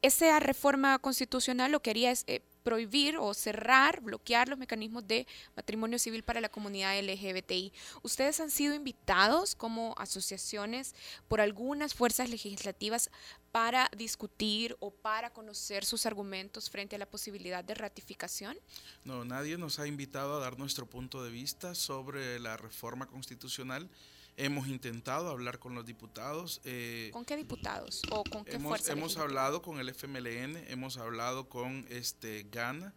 [0.02, 5.26] esa reforma constitucional lo que haría es eh, prohibir o cerrar, bloquear los mecanismos de
[5.54, 7.72] matrimonio civil para la comunidad LGBTI.
[8.02, 10.96] Ustedes han sido invitados como asociaciones
[11.28, 13.10] por algunas fuerzas legislativas
[13.52, 18.58] para discutir o para conocer sus argumentos frente a la posibilidad de ratificación?
[19.04, 23.88] No, nadie nos ha invitado a dar nuestro punto de vista sobre la reforma constitucional.
[24.38, 26.60] Hemos intentado hablar con los diputados.
[26.64, 31.48] Eh, ¿Con qué diputados o con qué hemos, Hemos hablado con el FMLN, hemos hablado
[31.48, 32.92] con este GANA,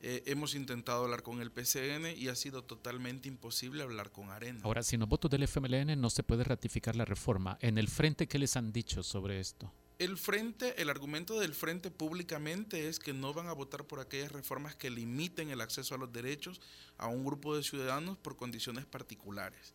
[0.00, 4.60] eh, hemos intentado hablar con el PCN y ha sido totalmente imposible hablar con Arena.
[4.62, 7.58] Ahora, si no votos del FMLN no se puede ratificar la reforma.
[7.60, 9.72] ¿En el frente qué les han dicho sobre esto?
[9.98, 14.32] El frente, el argumento del frente públicamente es que no van a votar por aquellas
[14.32, 16.60] reformas que limiten el acceso a los derechos
[16.98, 19.72] a un grupo de ciudadanos por condiciones particulares.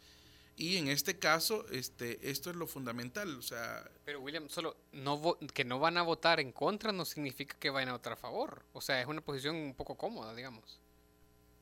[0.60, 3.34] Y en este caso, este, esto es lo fundamental.
[3.38, 7.56] O sea, Pero William, solo no que no van a votar en contra no significa
[7.58, 8.66] que vayan a votar a favor.
[8.74, 10.82] O sea, es una posición un poco cómoda, digamos.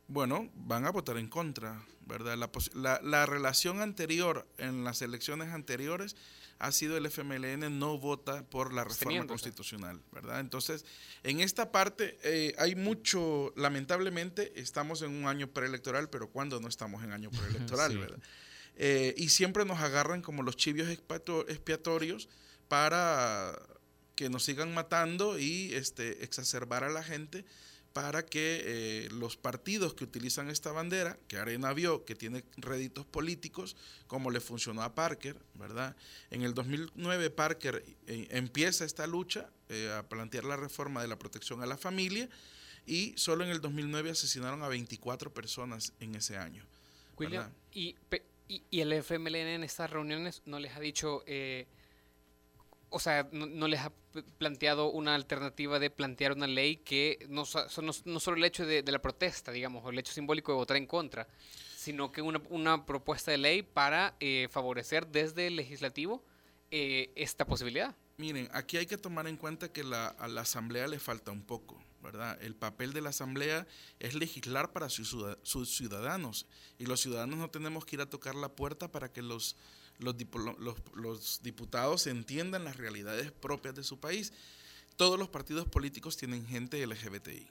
[0.07, 2.37] Bueno, van a votar en contra, ¿verdad?
[2.37, 6.15] La, la, la relación anterior en las elecciones anteriores
[6.57, 10.39] ha sido el FMLN no vota por la reforma constitucional, ¿verdad?
[10.39, 10.85] Entonces,
[11.21, 16.67] en esta parte eh, hay mucho, lamentablemente, estamos en un año preelectoral, pero cuando no
[16.67, 18.19] estamos en año preelectoral, ¿verdad?
[18.79, 22.29] Eh, y siempre nos agarran como los chivios expiatorios
[22.67, 23.59] para
[24.15, 27.43] que nos sigan matando y este, exacerbar a la gente
[27.93, 33.07] para que eh, los partidos que utilizan esta bandera, que Arena vio que tiene réditos
[33.07, 33.75] políticos,
[34.05, 35.95] como le funcionó a Parker, ¿verdad?
[36.29, 39.49] En el 2009 Parker eh, empieza esta lucha
[39.97, 42.29] a plantear la reforma de la protección a la familia
[42.85, 46.65] y solo en el 2009 asesinaron a 24 personas en ese año.
[47.17, 47.95] William, y
[48.47, 51.67] y, el FMLN en estas reuniones no les ha dicho, eh,
[52.89, 53.91] o sea, no, les ha
[54.37, 57.43] planteado una alternativa de plantear una ley que no,
[58.05, 60.87] no, solo el hecho de, la protesta, digamos, o el hecho simbólico de votar en
[60.87, 61.27] contra,
[61.75, 66.23] sino que una, una propuesta de ley para eh, favorecer desde el legislativo
[66.71, 67.95] eh, esta posibilidad.
[68.17, 71.43] Miren, aquí hay que tomar en cuenta que la, a la Asamblea le falta un
[71.43, 71.79] poco.
[72.41, 73.67] El papel de la Asamblea
[73.99, 75.15] es legislar para sus,
[75.65, 76.45] ciudadanos
[76.79, 79.55] y los ciudadanos no tenemos que ir a tocar la puerta para que los,
[79.99, 80.15] los,
[80.93, 84.31] los, diputados entiendan las realidades propias de su país.
[84.95, 87.47] Todos los partidos políticos tienen gente LGBTI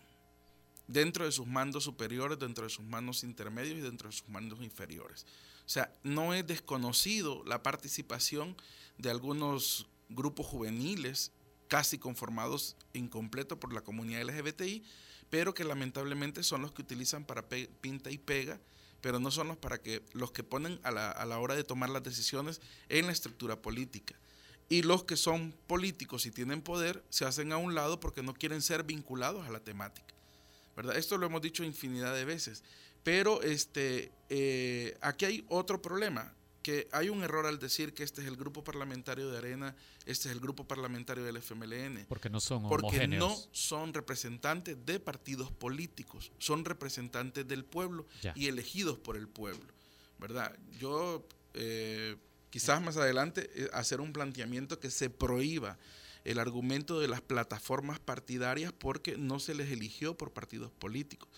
[0.88, 4.62] dentro de sus mandos superiores, dentro de sus mandos intermedios y dentro de sus mandos
[4.62, 5.26] inferiores.
[5.66, 8.56] O sea, no es desconocido la participación
[8.98, 11.32] de algunos grupos juveniles
[11.68, 14.84] casi conformados incompleto por la comunidad LGBTI,
[15.30, 18.60] pero que lamentablemente son los que utilizan para pinta y pega,
[19.00, 21.64] pero no son los, para que, los que ponen a la, a la hora de
[21.64, 24.14] tomar las decisiones en la estructura política.
[24.68, 28.34] Y los que son políticos y tienen poder se hacen a un lado porque no
[28.34, 30.14] quieren ser vinculados a la temática.
[30.76, 30.96] ¿verdad?
[30.96, 32.62] Esto lo hemos dicho infinidad de veces.
[33.02, 36.34] Pero este, eh, aquí hay otro problema
[36.66, 40.28] que hay un error al decir que este es el grupo parlamentario de Arena, este
[40.28, 42.06] es el grupo parlamentario del FMLN.
[42.08, 48.04] Porque no son Porque no son representantes de partidos políticos, son representantes del pueblo
[48.34, 49.72] y elegidos por el pueblo,
[50.18, 50.58] ¿verdad?
[50.80, 52.16] Yo eh,
[52.50, 55.78] Quizás más adelante eh, hacer un planteamiento que se prohíba
[56.24, 61.28] el argumento de las plataformas partidarias porque no se les eligió por partidos políticos.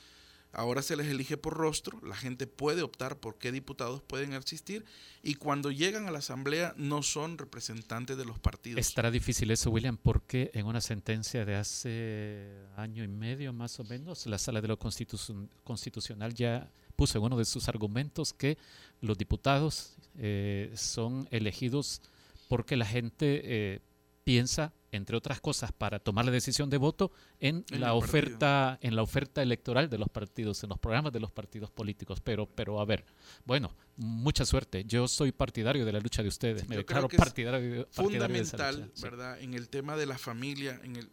[0.53, 4.85] Ahora se les elige por rostro, la gente puede optar por qué diputados pueden existir
[5.23, 8.81] y cuando llegan a la Asamblea no son representantes de los partidos.
[8.81, 13.85] Estará difícil eso, William, porque en una sentencia de hace año y medio más o
[13.85, 18.57] menos, la Sala de lo Constitucional ya puso en uno de sus argumentos que
[19.03, 22.01] los diputados eh, son elegidos
[22.49, 23.81] porque la gente eh,
[24.25, 29.03] piensa entre otras cosas, para tomar la decisión de voto en, la oferta, en la
[29.03, 32.21] oferta electoral de los partidos, en los programas de los partidos políticos.
[32.23, 33.05] Pero, pero a ver,
[33.45, 34.85] bueno, mucha suerte.
[34.85, 36.69] Yo soy partidario de la lucha de ustedes.
[36.69, 39.41] Me declaro partidario, fundamental, ¿verdad?
[39.41, 41.11] En el tema de la familia, en el,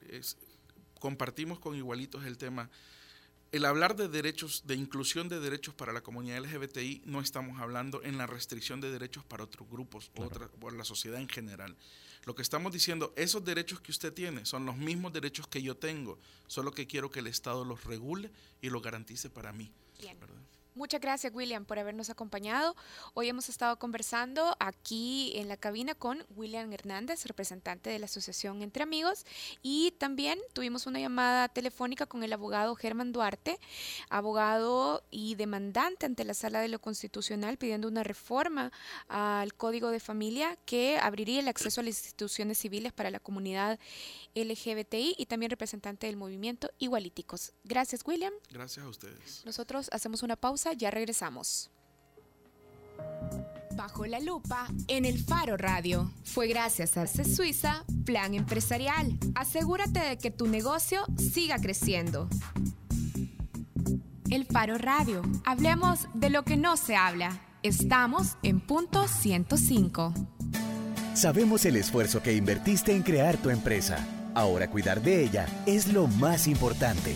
[0.99, 2.69] compartimos con igualitos el tema.
[3.51, 8.03] El hablar de derechos, de inclusión de derechos para la comunidad LGBTI, no estamos hablando
[8.03, 11.77] en la restricción de derechos para otros grupos o por la sociedad en general.
[12.25, 15.77] Lo que estamos diciendo, esos derechos que usted tiene son los mismos derechos que yo
[15.77, 16.17] tengo,
[16.47, 19.71] solo que quiero que el Estado los regule y los garantice para mí.
[20.75, 22.75] Muchas gracias, William, por habernos acompañado.
[23.13, 28.61] Hoy hemos estado conversando aquí en la cabina con William Hernández, representante de la Asociación
[28.61, 29.25] Entre Amigos,
[29.61, 33.57] y también tuvimos una llamada telefónica con el abogado Germán Duarte,
[34.09, 38.73] abogado y demandante ante la Sala de lo Constitucional, pidiendo una reforma
[39.07, 43.79] al Código de Familia que abriría el acceso a las instituciones civiles para la comunidad
[44.35, 47.53] LGBTI y también representante del movimiento Igualíticos.
[47.63, 48.33] Gracias, William.
[48.51, 49.43] Gracias a ustedes.
[49.45, 51.71] Nosotros hacemos una pausa ya regresamos.
[53.75, 56.11] Bajo la lupa en el Faro Radio.
[56.23, 59.17] Fue gracias a C Suiza Plan Empresarial.
[59.35, 62.29] Asegúrate de que tu negocio siga creciendo.
[64.29, 65.21] El Faro Radio.
[65.45, 67.41] Hablemos de lo que no se habla.
[67.63, 70.13] Estamos en punto 105.
[71.13, 74.05] Sabemos el esfuerzo que invertiste en crear tu empresa.
[74.33, 77.15] Ahora cuidar de ella es lo más importante.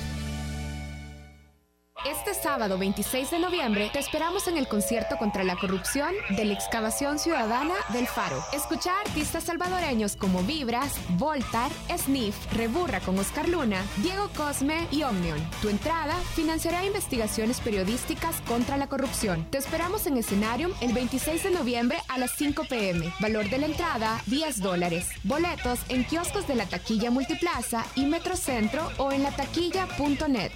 [2.51, 7.17] Sábado 26 de noviembre te esperamos en el concierto contra la corrupción de la excavación
[7.17, 8.43] ciudadana del Faro.
[8.51, 15.03] Escucha a artistas salvadoreños como Vibras, Voltar, Sniff, Reburra con Oscar Luna, Diego Cosme y
[15.03, 15.39] Omnion.
[15.61, 19.49] Tu entrada financiará investigaciones periodísticas contra la corrupción.
[19.49, 23.13] Te esperamos en escenario el 26 de noviembre a las 5 pm.
[23.21, 25.07] Valor de la entrada 10 dólares.
[25.23, 30.51] Boletos en kioscos de la taquilla Multiplaza y Metrocentro o en la taquilla.net.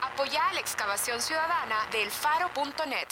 [0.00, 3.08] Apoya la excavación ciudadana del faro.net.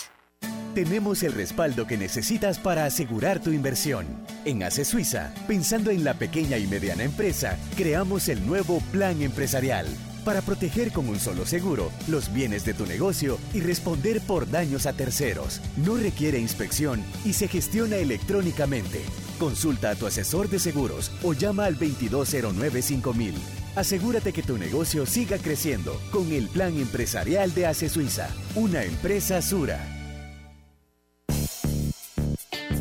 [0.74, 4.06] Tenemos el respaldo que necesitas para asegurar tu inversión.
[4.44, 9.86] En ACE Suiza, pensando en la pequeña y mediana empresa, creamos el nuevo Plan Empresarial
[10.24, 14.86] para proteger con un solo seguro los bienes de tu negocio y responder por daños
[14.86, 15.60] a terceros.
[15.76, 19.02] No requiere inspección y se gestiona electrónicamente.
[19.40, 23.59] Consulta a tu asesor de seguros o llama al 2209 5000.
[23.76, 29.40] Asegúrate que tu negocio siga creciendo con el plan empresarial de ACE Suiza, una empresa
[29.40, 29.78] Sura.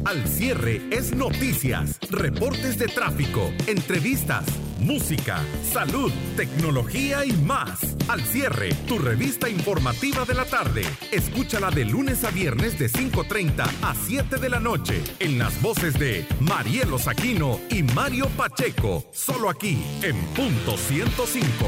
[0.05, 4.45] Al cierre es noticias, reportes de tráfico, entrevistas,
[4.79, 7.98] música, salud, tecnología y más.
[8.09, 10.81] Al cierre, tu revista informativa de la tarde.
[11.11, 15.93] Escúchala de lunes a viernes de 5.30 a 7 de la noche en las voces
[15.99, 19.05] de Marielo Saquino y Mario Pacheco.
[19.13, 21.67] Solo aquí en punto 105.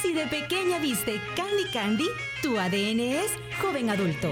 [0.00, 2.06] Si de pequeña viste Candy Candy,
[2.40, 4.30] tu ADN es joven adulto.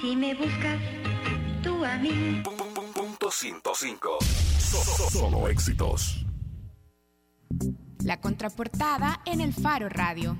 [0.00, 1.01] Si me buscas,
[2.94, 4.18] Punto 105.
[5.10, 6.24] Solo éxitos.
[8.04, 10.38] La contraportada en el Faro Radio.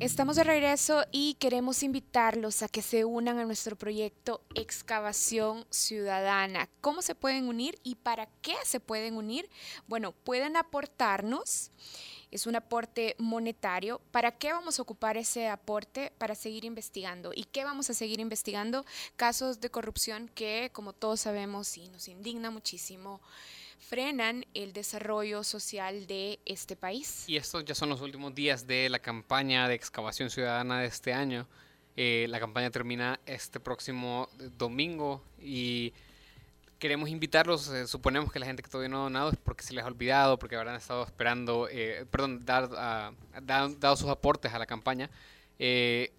[0.00, 6.70] Estamos de regreso y queremos invitarlos a que se unan a nuestro proyecto Excavación Ciudadana.
[6.80, 9.50] ¿Cómo se pueden unir y para qué se pueden unir?
[9.86, 11.72] Bueno, pueden aportarnos.
[12.34, 14.00] Es un aporte monetario.
[14.10, 16.10] ¿Para qué vamos a ocupar ese aporte?
[16.18, 17.30] Para seguir investigando.
[17.32, 18.84] ¿Y qué vamos a seguir investigando?
[19.14, 23.20] Casos de corrupción que, como todos sabemos, y nos indigna muchísimo,
[23.78, 27.22] frenan el desarrollo social de este país.
[27.28, 31.12] Y estos ya son los últimos días de la campaña de excavación ciudadana de este
[31.12, 31.46] año.
[31.96, 34.28] Eh, la campaña termina este próximo
[34.58, 35.92] domingo y
[36.84, 39.72] queremos invitarlos, eh, suponemos que la gente que todavía no ha donado es porque se
[39.72, 42.68] les ha olvidado, porque habrán estado esperando, eh, perdón, dar,
[43.42, 45.08] dan- dado sus aportes a la campaña.
[45.58, 46.12] Eh,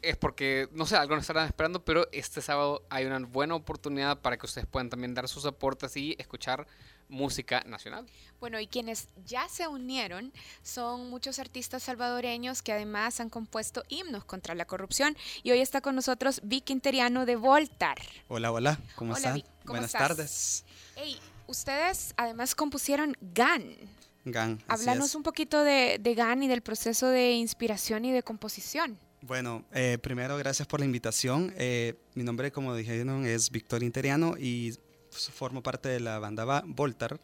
[0.00, 4.36] es porque, no sé, algunos estarán esperando, pero este sábado hay una buena oportunidad para
[4.36, 6.64] que ustedes puedan también dar sus aportes y escuchar
[7.12, 8.06] música nacional.
[8.40, 10.32] Bueno, y quienes ya se unieron
[10.62, 15.16] son muchos artistas salvadoreños que además han compuesto himnos contra la corrupción.
[15.44, 17.98] Y hoy está con nosotros Vic Interiano de Voltar.
[18.28, 19.34] Hola, hola, ¿cómo Hola, están?
[19.34, 20.08] Vic, ¿cómo Buenas estás?
[20.08, 20.64] tardes.
[20.96, 23.76] Hey, ustedes además compusieron GAN.
[24.24, 25.14] Gan, así Háblanos es.
[25.16, 28.98] un poquito de, de GAN y del proceso de inspiración y de composición.
[29.20, 31.52] Bueno, eh, primero gracias por la invitación.
[31.56, 34.74] Eh, mi nombre, como dijeron, es Víctor Interiano y
[35.12, 37.20] formo parte de la banda Voltar.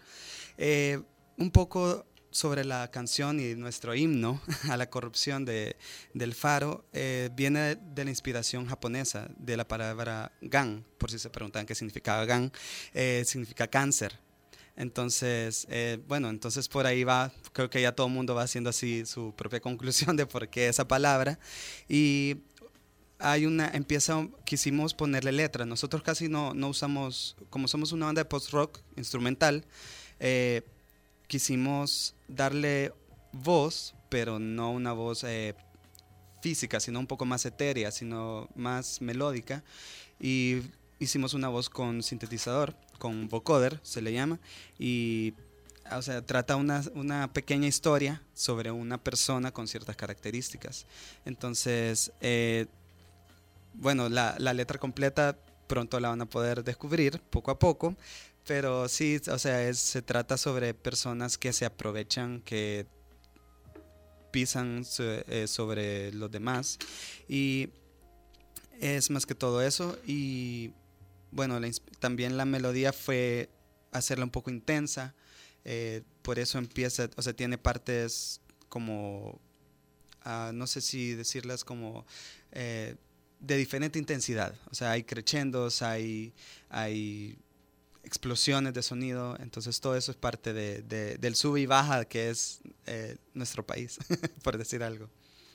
[0.56, 1.00] Eh,
[1.36, 5.76] un poco sobre la canción y nuestro himno a la corrupción de,
[6.14, 11.30] del Faro eh, viene de la inspiración japonesa de la palabra gan, por si se
[11.30, 12.52] preguntan qué significaba gan,
[12.92, 14.18] eh, significa cáncer.
[14.76, 18.70] Entonces, eh, bueno, entonces por ahí va, creo que ya todo el mundo va haciendo
[18.70, 21.38] así su propia conclusión de por qué esa palabra.
[21.88, 22.36] Y
[23.18, 25.66] hay una, empieza, quisimos ponerle letra.
[25.66, 29.64] Nosotros casi no, no usamos, como somos una banda de post-rock instrumental,
[30.20, 30.62] eh,
[31.26, 32.92] quisimos darle
[33.32, 35.54] voz, pero no una voz eh,
[36.42, 39.64] física, sino un poco más etérea, sino más melódica.
[40.20, 40.62] Y
[40.98, 44.40] hicimos una voz con sintetizador, con vocoder se le llama,
[44.78, 45.34] y
[45.90, 50.86] o sea, trata una, una pequeña historia sobre una persona con ciertas características.
[51.24, 52.66] Entonces, eh,
[53.78, 57.96] bueno, la, la letra completa pronto la van a poder descubrir poco a poco,
[58.46, 62.86] pero sí, o sea, se trata sobre personas que se aprovechan, que
[64.30, 66.78] pisan eh, sobre los demás
[67.28, 67.70] y
[68.80, 70.72] es más que todo eso y
[71.30, 71.60] bueno,
[71.98, 73.50] también la melodía fue
[73.92, 75.14] hacerla un poco intensa,
[75.64, 79.40] eh, por eso empieza, o sea, tiene partes como,
[80.22, 82.06] ah, no sé si decirlas como
[82.52, 82.96] eh,
[83.40, 86.32] de diferente intensidad, o sea, hay crescendos, hay,
[86.70, 87.38] hay
[88.04, 92.30] explosiones de sonido, entonces todo eso es parte de, de- del sube y baja que
[92.30, 93.98] es eh, nuestro país,
[94.42, 95.08] por decir algo.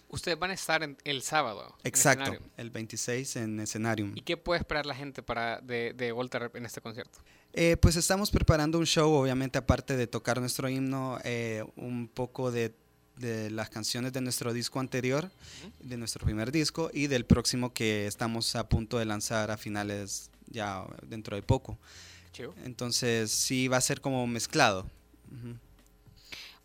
[0.09, 1.75] Ustedes van a estar en- el sábado.
[1.83, 2.51] en Exacto, escenario.
[2.57, 4.11] el 26 en Escenarium.
[4.15, 7.19] ¿Y qué puede esperar la gente para de, de Voltaire en este concierto?
[7.53, 12.51] Eh, pues estamos preparando un show, obviamente, aparte de tocar nuestro himno, eh, un poco
[12.51, 12.75] de,
[13.17, 15.29] de las canciones de nuestro disco anterior,
[15.79, 20.29] de nuestro primer disco, y del próximo que estamos a punto de lanzar a finales
[20.47, 21.77] ya dentro de poco.
[22.31, 22.53] Chivo.
[22.63, 24.85] Entonces sí va a ser como mezclado.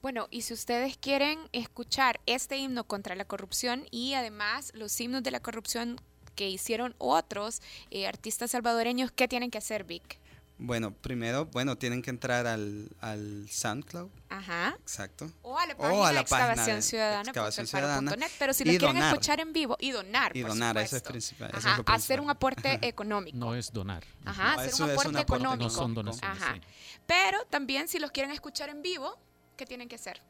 [0.00, 5.22] Bueno, y si ustedes quieren escuchar este himno contra la corrupción y además los himnos
[5.22, 6.00] de la corrupción
[6.34, 10.18] que hicieron otros eh, artistas salvadoreños, ¿qué tienen que hacer, Vic?
[10.60, 14.76] Bueno, primero, bueno, tienen que entrar al, al SoundCloud, Ajá.
[14.80, 15.30] exacto.
[15.42, 17.30] O a la O página a la de página excavación de ciudadana.
[17.30, 19.12] Excavación Ciudadana net, pero si y los quieren donar.
[19.14, 21.10] escuchar en vivo y donar, Y por donar, eso es supuesto.
[21.10, 21.48] principal.
[21.50, 22.20] eso es Ajá, lo hacer principal.
[22.24, 23.38] un aporte económico.
[23.38, 24.02] No es donar.
[24.24, 25.64] Ajá, No, hacer un es aporte un aporte económico.
[25.64, 26.54] No son donaciones, Ajá.
[26.54, 26.60] sí.
[27.06, 29.16] Pero también si los quieren escuchar en vivo,
[29.56, 30.20] ¿qué tienen que hacer?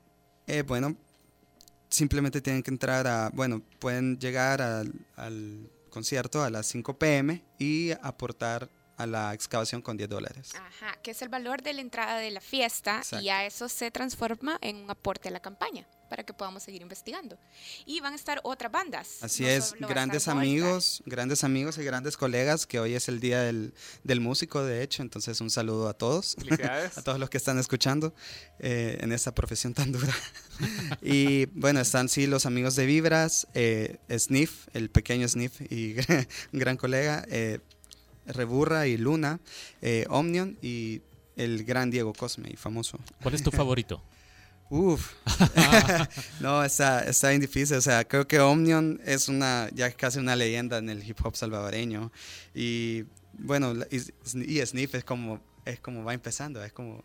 [0.47, 0.95] Eh, bueno,
[1.89, 7.43] simplemente tienen que entrar a, bueno, pueden llegar al, al concierto a las 5 pm
[7.59, 8.69] y aportar
[8.99, 10.51] a la excavación con 10 dólares.
[10.55, 13.23] Ajá, que es el valor de la entrada de la fiesta Exacto.
[13.23, 16.83] y ya eso se transforma en un aporte a la campaña para que podamos seguir
[16.83, 17.39] investigando.
[17.87, 19.19] Y van a estar otras bandas.
[19.23, 20.41] Así no es, a grandes Volta.
[20.41, 23.75] amigos, grandes amigos y grandes colegas, que hoy es el día del,
[24.05, 26.37] del músico, de hecho, entonces un saludo a todos,
[26.97, 28.15] a todos los que están escuchando
[28.59, 30.15] eh, en esta profesión tan dura.
[31.03, 36.27] y bueno, están sí los amigos de Vibras, eh, Sniff, el pequeño Sniff y un
[36.59, 37.61] gran colega, eh,
[38.29, 39.41] Reburra y Luna,
[39.83, 41.03] eh, Omnion y
[41.37, 42.99] el gran Diego Cosme, famoso.
[43.23, 44.03] ¿Cuál es tu favorito?
[44.71, 45.15] Uf,
[46.41, 47.77] no, está, está bien difícil.
[47.77, 51.37] O sea, creo que Omnion es una, ya casi una leyenda en el hip hop
[51.37, 52.13] salvadoreño.
[52.55, 53.05] Y
[53.39, 53.97] bueno, y,
[54.43, 57.03] y Sniff es como, es como va empezando, es como,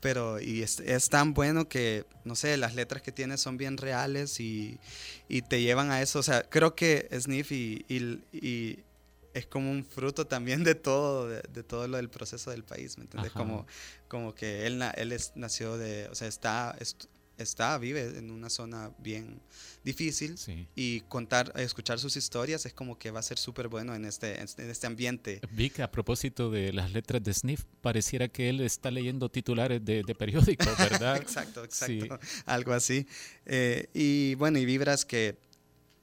[0.00, 3.76] pero y es, es tan bueno que, no sé, las letras que tiene son bien
[3.78, 4.78] reales y,
[5.28, 6.18] y te llevan a eso.
[6.18, 8.78] O sea, creo que Sniff y, y- y
[9.38, 12.96] es como un fruto también de todo, de, de todo lo del proceso del país,
[12.98, 13.30] ¿me entiendes?
[13.32, 13.38] Ajá.
[13.40, 13.66] Como,
[14.08, 17.04] como que él, él es, nació de, o sea, está, est-
[17.38, 19.42] está, vive en una zona bien
[19.84, 20.66] difícil Sí.
[20.74, 24.40] y contar, escuchar sus historias es como que va a ser súper bueno en este,
[24.40, 25.40] en este ambiente.
[25.52, 30.02] Vic, a propósito de las letras de Sniff, pareciera que él está leyendo titulares de,
[30.02, 31.18] de periódicos, ¿verdad?
[31.18, 31.98] exacto, Sí.
[32.00, 33.06] exacto, algo así.
[33.44, 35.36] Eh, y bueno, y Vibras que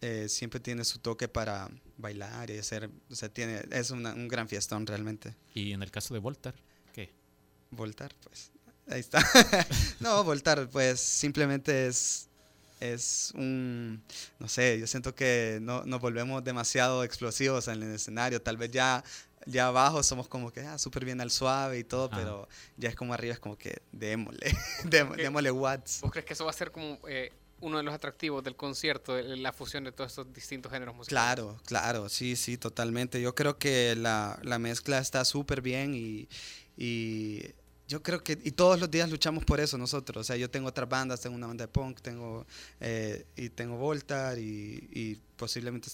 [0.01, 4.27] eh, siempre tiene su toque para bailar y hacer, o sea, tiene, es una- un
[4.27, 5.35] gran fiestón realmente.
[5.53, 6.55] Y en el caso de Voltar,
[6.93, 7.11] ¿qué?
[7.71, 8.51] Voltar, pues,
[8.89, 9.19] ahí está.
[9.99, 12.27] no, Voltar, pues, simplemente es,
[12.79, 14.03] es un,
[14.39, 18.71] no sé, yo siento que no, nos volvemos demasiado explosivos en el escenario, tal vez
[18.71, 19.03] ya...
[19.45, 22.15] Ya abajo somos como que ah, súper bien al suave y todo, Ajá.
[22.15, 24.39] pero ya es como arriba, es como que démosle,
[24.85, 25.99] dém- démosle watts.
[25.99, 27.29] ¿Vos crees que eso va a ser como eh,
[27.63, 31.23] uno de los atractivos del concierto, la fusión de todos estos distintos géneros musicales?
[31.23, 33.21] Claro, claro, sí, sí, totalmente.
[33.21, 36.27] Yo creo que la, la mezcla está súper bien y,
[36.77, 37.41] y
[37.87, 40.21] yo creo que, y todos los días luchamos por eso nosotros.
[40.21, 42.45] O sea, yo tengo otras bandas, tengo una banda de punk, tengo,
[42.79, 45.89] eh, y tengo Voltar y, y posiblemente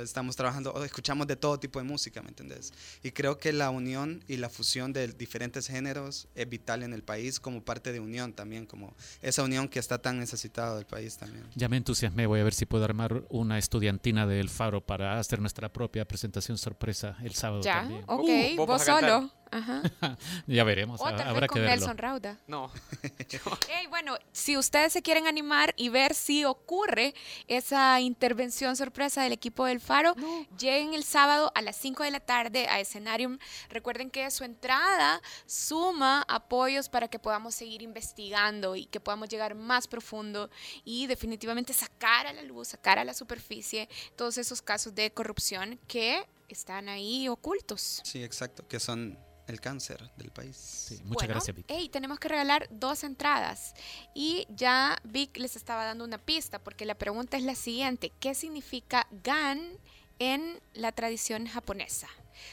[0.00, 2.72] estamos trabajando, escuchamos de todo tipo de música, ¿me entendés?
[3.02, 7.02] Y creo que la unión y la fusión de diferentes géneros es vital en el
[7.02, 11.16] país como parte de unión también, como esa unión que está tan necesitada del país
[11.16, 11.44] también.
[11.54, 15.40] Ya me entusiasmé, voy a ver si puedo armar una estudiantina del Faro para hacer
[15.40, 18.04] nuestra propia presentación sorpresa el sábado Ya, también.
[18.06, 18.22] ok,
[18.58, 19.30] Uh, vos, solo.
[19.52, 19.82] Ajá.
[20.46, 21.62] ya veremos, O tal vez habrá que con.
[21.62, 22.38] Nelson Rauda.
[22.46, 22.70] No.
[23.68, 27.14] Ey, bueno, si ustedes se quieren animar y ver si ocurre
[27.48, 30.14] esa intervención sorpresa del equipo del Faro,
[30.58, 33.38] lleguen el sábado a las 5 de la tarde a Escenarium.
[33.68, 39.54] Recuerden que su entrada suma apoyos para que podamos seguir investigando y que podamos llegar
[39.54, 40.48] más profundo
[40.82, 45.78] y definitivamente sacar a la luz, sacar a la superficie todos esos casos de corrupción
[45.86, 48.00] que están ahí ocultos.
[48.04, 49.18] Sí, exacto, que son
[49.52, 50.88] el cáncer del país.
[51.04, 51.66] muchas Bueno, gracias, Vic.
[51.68, 53.74] Hey, tenemos que regalar dos entradas.
[54.14, 58.34] Y ya Vic les estaba dando una pista, porque la pregunta es la siguiente: ¿qué
[58.34, 59.78] significa GAN
[60.18, 62.08] en la tradición japonesa?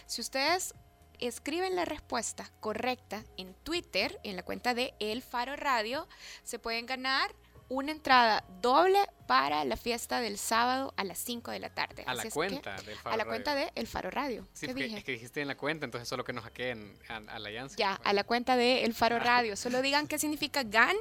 [0.06, 0.74] Si ustedes
[1.20, 6.08] escriben la respuesta correcta en Twitter, en la cuenta de El Faro Radio,
[6.43, 7.34] se pueden ganar
[7.70, 12.04] una entrada doble para la fiesta del sábado a las 5 de la tarde.
[12.08, 13.32] A la Así es cuenta que- del Faro A la Radio.
[13.32, 14.48] cuenta de El Faro Radio.
[14.54, 14.98] Sí, ¿Qué dije?
[14.98, 17.76] es que dijiste en la cuenta, entonces solo que nos hackeen a, a la Yancy.
[17.78, 19.56] Ya, a la cuenta de El Faro Radio.
[19.56, 20.96] Solo digan qué significa GAN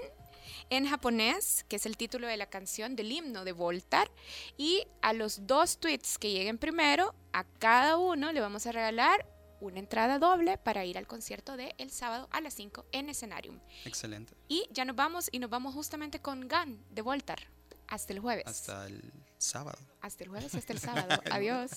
[0.70, 4.10] en japonés, que es el título de la canción del himno de Voltar.
[4.58, 9.24] Y a los dos tweets que lleguen primero, a cada uno le vamos a regalar
[9.60, 13.58] una entrada doble para ir al concierto de el sábado a las 5 en Escenarium.
[13.84, 14.34] Excelente.
[14.48, 17.38] Y ya nos vamos y nos vamos justamente con GAN de Voltar.
[17.86, 18.44] Hasta el jueves.
[18.46, 19.78] Hasta el sábado.
[20.02, 21.22] Hasta el jueves y hasta el sábado.
[21.30, 21.70] Adiós.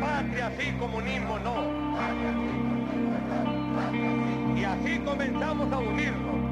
[0.00, 1.54] Patria sí, comunismo no.
[4.56, 6.47] Y así comenzamos a unirnos.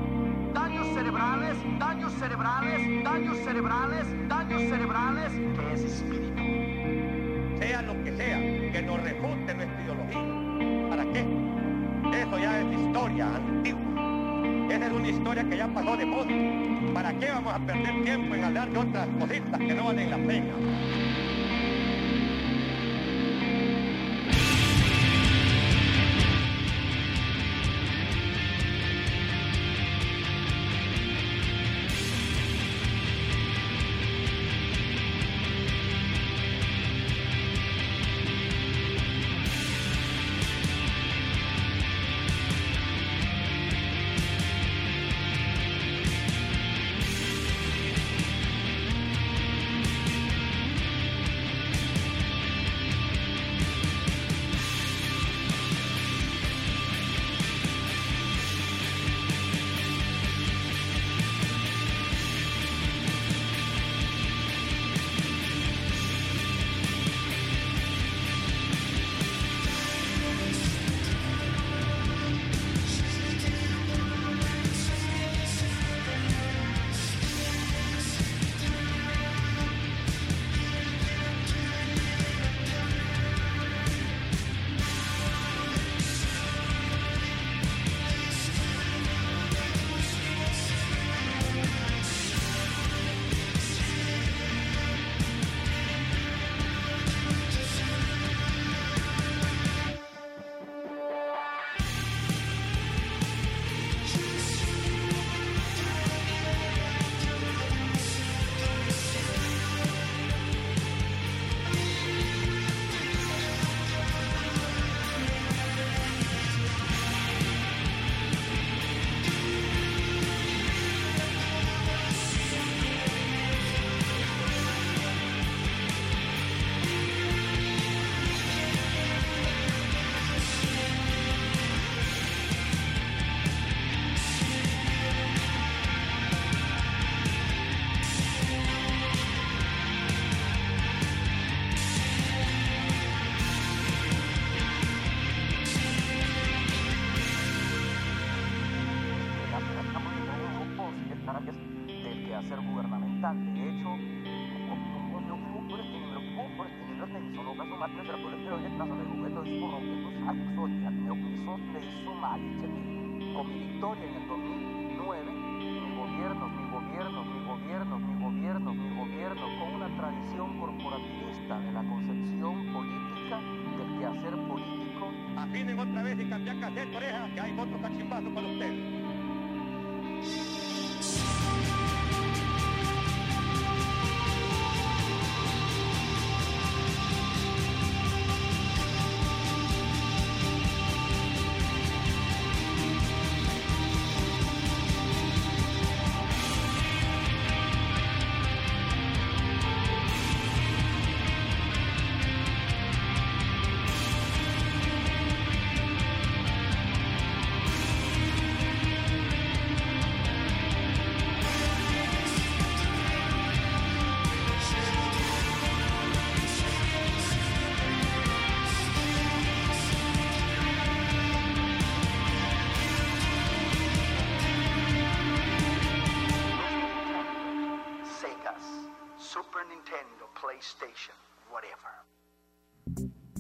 [0.56, 7.58] Daños cerebrales, daños cerebrales, daños cerebrales, daños cerebrales, que es espíritu.
[7.58, 8.38] Sea lo que sea,
[8.72, 10.88] que nos refute nuestra ideología.
[10.88, 11.26] ¿Para qué?
[12.22, 13.80] Eso ya es historia antigua.
[14.70, 16.94] Esa es una historia que ya pasó de moda.
[16.94, 20.16] ¿Para qué vamos a perder tiempo en hablar de otras cositas que no valen la
[20.16, 20.54] pena?